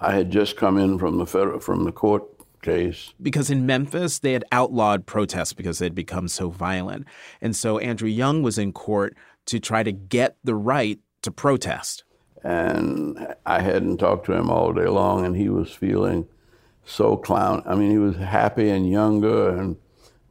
I 0.02 0.14
had 0.14 0.30
just 0.30 0.56
come 0.56 0.78
in 0.78 0.98
from 0.98 1.18
the 1.18 1.26
federal, 1.26 1.60
from 1.60 1.84
the 1.84 1.92
court 1.92 2.24
case. 2.60 3.14
Because 3.20 3.50
in 3.50 3.66
Memphis, 3.66 4.18
they 4.18 4.32
had 4.32 4.44
outlawed 4.50 5.06
protests 5.06 5.52
because 5.52 5.78
they 5.78 5.86
had 5.86 5.94
become 5.94 6.28
so 6.28 6.50
violent. 6.50 7.06
And 7.40 7.54
so 7.54 7.78
Andrew 7.78 8.08
Young 8.08 8.42
was 8.42 8.58
in 8.58 8.72
court 8.72 9.16
to 9.46 9.60
try 9.60 9.82
to 9.82 9.92
get 9.92 10.36
the 10.42 10.54
right 10.54 10.98
to 11.22 11.30
protest. 11.30 12.04
And 12.42 13.34
I 13.46 13.60
hadn't 13.60 13.98
talked 13.98 14.26
to 14.26 14.32
him 14.32 14.50
all 14.50 14.72
day 14.72 14.86
long, 14.86 15.24
and 15.24 15.36
he 15.36 15.48
was 15.48 15.70
feeling 15.70 16.26
so 16.84 17.16
clown. 17.16 17.62
I 17.64 17.76
mean, 17.76 17.90
he 17.90 17.98
was 17.98 18.16
happy 18.16 18.68
and 18.70 18.90
younger 18.90 19.56
and 19.56 19.76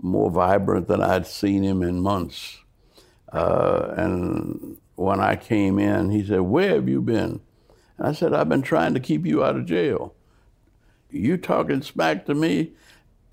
more 0.01 0.29
vibrant 0.29 0.88
than 0.88 1.01
I'd 1.01 1.27
seen 1.27 1.63
him 1.63 1.81
in 1.81 2.01
months. 2.01 2.57
Uh, 3.31 3.93
and 3.95 4.77
when 4.95 5.21
I 5.21 5.38
came 5.38 5.79
in, 5.79 6.10
he 6.10 6.25
said, 6.25 6.41
Where 6.41 6.75
have 6.75 6.89
you 6.89 7.01
been? 7.01 7.39
I 8.05 8.13
said, 8.13 8.33
I've 8.33 8.49
been 8.49 8.61
trying 8.61 8.93
to 8.93 8.99
keep 8.99 9.25
you 9.25 9.43
out 9.43 9.55
of 9.55 9.65
jail. 9.65 10.13
You 11.09 11.37
talking 11.37 11.81
smack 11.81 12.25
to 12.25 12.33
me? 12.33 12.71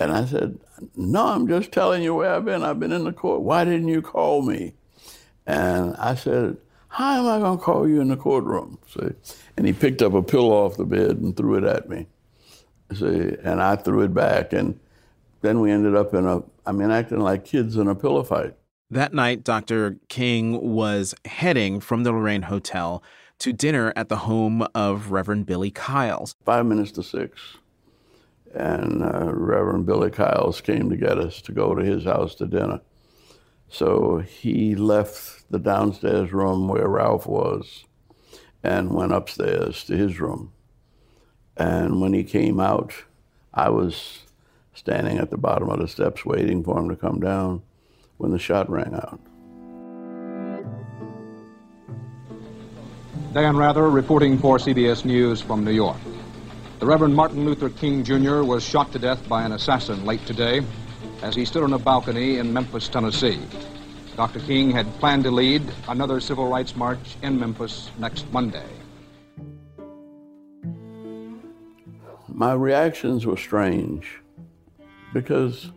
And 0.01 0.13
I 0.13 0.25
said, 0.25 0.59
No, 0.97 1.27
I'm 1.27 1.49
just 1.49 1.73
telling 1.73 2.03
you 2.03 2.15
where 2.15 2.35
I've 2.35 2.45
been. 2.45 2.63
I've 2.63 2.81
been 2.81 2.93
in 2.93 3.05
the 3.05 3.13
court. 3.13 3.43
Why 3.43 3.65
didn't 3.65 3.89
you 3.89 4.03
call 4.03 4.43
me? 4.43 4.75
And 5.47 5.97
I 5.97 6.15
said, 6.15 6.57
How 6.89 7.19
am 7.19 7.27
I 7.27 7.39
going 7.39 7.59
to 7.59 7.65
call 7.65 7.89
you 7.89 8.01
in 8.01 8.09
the 8.09 8.17
courtroom? 8.17 8.79
See? 8.89 9.11
And 9.57 9.67
he 9.67 9.73
picked 9.73 10.03
up 10.03 10.15
a 10.15 10.23
pillow 10.23 10.67
off 10.67 10.77
the 10.77 10.85
bed 10.85 11.19
and 11.19 11.37
threw 11.37 11.57
it 11.57 11.65
at 11.65 11.89
me. 11.89 12.07
See? 12.95 13.37
And 13.43 13.61
I 13.61 13.77
threw 13.77 14.03
it 14.03 14.15
back. 14.15 14.53
And 14.53 14.79
then 15.41 15.61
we 15.61 15.71
ended 15.71 15.95
up 15.95 16.15
in 16.15 16.27
a, 16.27 16.43
I 16.67 16.73
mean, 16.73 16.91
acting 16.91 17.21
like 17.21 17.45
kids 17.45 17.77
in 17.77 17.89
a 17.89 17.95
pillow 17.95 18.23
fight. 18.23 18.55
That 18.91 19.13
night, 19.13 19.45
Dr. 19.45 19.99
King 20.09 20.75
was 20.75 21.15
heading 21.27 21.79
from 21.81 22.05
the 22.05 22.13
Lorraine 22.13 22.43
Hotel 22.43 23.03
to 23.39 23.53
dinner 23.53 23.93
at 23.97 24.09
the 24.09 24.17
home 24.17 24.67
of 24.75 25.11
Reverend 25.11 25.47
Billy 25.47 25.71
Kyles. 25.71 26.35
Five 26.45 26.67
minutes 26.67 26.93
to 26.93 27.03
six. 27.03 27.57
And 28.55 29.03
uh, 29.03 29.33
Reverend 29.33 29.87
Billy 29.87 30.11
Kyles 30.11 30.61
came 30.61 30.91
to 30.91 30.97
get 30.97 31.19
us 31.19 31.41
to 31.43 31.53
go 31.53 31.75
to 31.75 31.85
his 31.85 32.05
house 32.05 32.35
to 32.37 32.47
dinner. 32.47 32.81
So 33.69 34.19
he 34.19 34.75
left 34.75 35.51
the 35.51 35.59
downstairs 35.59 36.33
room 36.33 36.69
where 36.69 36.89
Ralph 36.89 37.27
was 37.27 37.85
and 38.63 38.93
went 38.93 39.13
upstairs 39.13 39.85
to 39.85 39.97
his 39.97 40.19
room. 40.19 40.53
And 41.57 42.01
when 42.01 42.15
he 42.15 42.25
came 42.25 42.61
out, 42.61 42.95
I 43.53 43.69
was 43.71 44.21
standing 44.75 45.19
at 45.19 45.31
the 45.31 45.37
bottom 45.37 45.69
of 45.69 45.81
the 45.81 45.89
steps 45.89 46.25
waiting 46.25 46.63
for 46.63 46.79
him 46.79 46.89
to 46.89 46.97
come 46.97 47.21
down 47.21 47.63
when 48.17 48.31
the 48.31 48.39
shot 48.39 48.71
rang 48.71 48.95
out. 48.95 49.21
Dan 53.41 53.57
Rather 53.57 53.89
reporting 53.89 54.37
for 54.37 54.59
CBS 54.59 55.05
News 55.05 55.41
from 55.41 55.65
New 55.65 55.71
York. 55.71 55.99
The 56.81 56.87
Reverend 56.87 57.15
Martin 57.15 57.45
Luther 57.45 57.71
King 57.71 58.03
Jr. 58.03 58.43
was 58.43 58.65
shot 58.65 58.91
to 58.91 58.99
death 58.99 59.29
by 59.29 59.45
an 59.45 59.53
assassin 59.53 60.05
late 60.05 60.27
today 60.27 60.61
as 61.23 61.37
he 61.37 61.45
stood 61.45 61.63
on 61.63 61.73
a 61.73 61.79
balcony 61.79 62.39
in 62.39 62.53
Memphis, 62.53 62.89
Tennessee. 62.89 63.41
Dr. 64.17 64.41
King 64.41 64.73
had 64.73 64.93
planned 64.99 65.23
to 65.23 65.31
lead 65.31 65.63
another 65.87 66.19
civil 66.19 66.49
rights 66.49 66.75
march 66.75 67.17
in 67.23 67.39
Memphis 67.39 67.93
next 67.97 68.29
Monday. 68.33 68.67
My 72.27 72.55
reactions 72.55 73.25
were 73.25 73.37
strange 73.37 74.19
because 75.13 75.71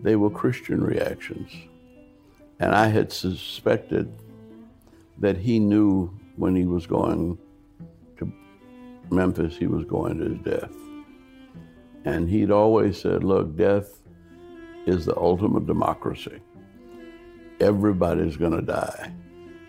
they 0.00 0.16
were 0.16 0.30
Christian 0.30 0.82
reactions. 0.82 1.52
And 2.58 2.74
I 2.74 2.86
had 2.86 3.12
suspected 3.12 4.10
that 5.18 5.36
he 5.36 5.58
knew 5.58 6.10
when 6.40 6.56
he 6.56 6.64
was 6.64 6.86
going 6.86 7.38
to 8.16 8.32
Memphis, 9.10 9.56
he 9.56 9.66
was 9.66 9.84
going 9.84 10.18
to 10.18 10.30
his 10.30 10.38
death. 10.38 10.72
And 12.06 12.28
he'd 12.30 12.50
always 12.50 12.98
said, 12.98 13.22
Look, 13.22 13.56
death 13.56 14.00
is 14.86 15.04
the 15.04 15.16
ultimate 15.16 15.66
democracy. 15.66 16.40
Everybody's 17.60 18.38
going 18.38 18.52
to 18.52 18.62
die. 18.62 19.12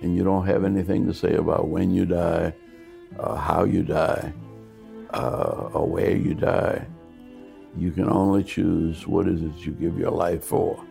And 0.02 0.16
you 0.16 0.24
don't 0.24 0.46
have 0.46 0.64
anything 0.64 1.06
to 1.08 1.14
say 1.14 1.36
about 1.36 1.68
when 1.68 1.92
you 1.92 2.06
die, 2.06 2.54
uh, 3.20 3.36
how 3.36 3.66
you 3.66 3.84
die, 3.84 4.34
uh, 5.14 5.70
or 5.74 5.86
where 5.86 6.16
you 6.16 6.34
die. 6.34 6.88
You 7.78 7.92
can 7.92 8.10
only 8.10 8.46
choose 8.46 9.06
what 9.06 9.28
is 9.28 9.42
it 9.42 9.66
you 9.66 9.74
give 9.74 10.00
your 10.00 10.12
life 10.12 10.46
for. 10.46 10.82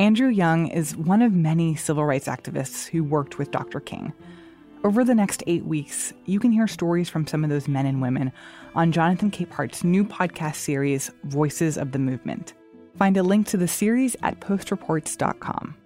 Andrew 0.00 0.30
Young 0.30 0.66
is 0.68 0.96
one 0.96 1.20
of 1.20 1.34
many 1.34 1.76
civil 1.76 2.06
rights 2.06 2.26
activists 2.26 2.88
who 2.88 3.04
worked 3.04 3.36
with 3.36 3.50
Dr. 3.50 3.80
King. 3.80 4.14
Over 4.82 5.04
the 5.04 5.14
next 5.14 5.42
eight 5.46 5.66
weeks, 5.66 6.14
you 6.24 6.40
can 6.40 6.50
hear 6.52 6.66
stories 6.66 7.10
from 7.10 7.26
some 7.26 7.44
of 7.44 7.50
those 7.50 7.68
men 7.68 7.84
and 7.84 8.00
women 8.00 8.32
on 8.74 8.92
Jonathan 8.92 9.30
Capehart's 9.30 9.84
new 9.84 10.02
podcast 10.02 10.54
series, 10.54 11.10
Voices 11.24 11.76
of 11.76 11.92
the 11.92 11.98
Movement. 11.98 12.54
Find 12.96 13.18
a 13.18 13.22
link 13.22 13.46
to 13.48 13.58
the 13.58 13.68
series 13.68 14.16
at 14.22 14.40
postreports.com. 14.40 15.76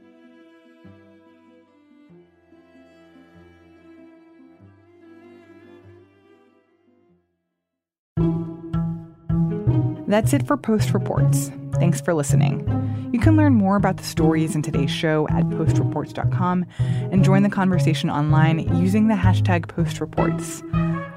That's 10.06 10.32
it 10.32 10.46
for 10.46 10.56
Post 10.56 10.94
Reports. 10.94 11.50
Thanks 11.80 12.00
for 12.00 12.14
listening. 12.14 12.93
You 13.14 13.20
can 13.20 13.36
learn 13.36 13.54
more 13.54 13.76
about 13.76 13.98
the 13.98 14.02
stories 14.02 14.56
in 14.56 14.62
today's 14.62 14.90
show 14.90 15.28
at 15.28 15.44
postreports.com 15.44 16.66
and 16.80 17.24
join 17.24 17.44
the 17.44 17.48
conversation 17.48 18.10
online 18.10 18.58
using 18.76 19.06
the 19.06 19.14
hashtag 19.14 19.66
postreports. 19.66 20.64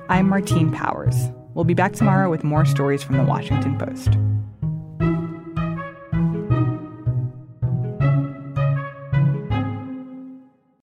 I'm 0.07 0.29
Martine 0.29 0.71
Powers. 0.71 1.15
We'll 1.55 1.65
be 1.65 1.73
back 1.73 1.93
tomorrow 1.93 2.29
with 2.29 2.43
more 2.43 2.65
stories 2.65 3.01
from 3.01 3.17
the 3.17 3.23
Washington 3.23 3.79
Post. 3.79 4.10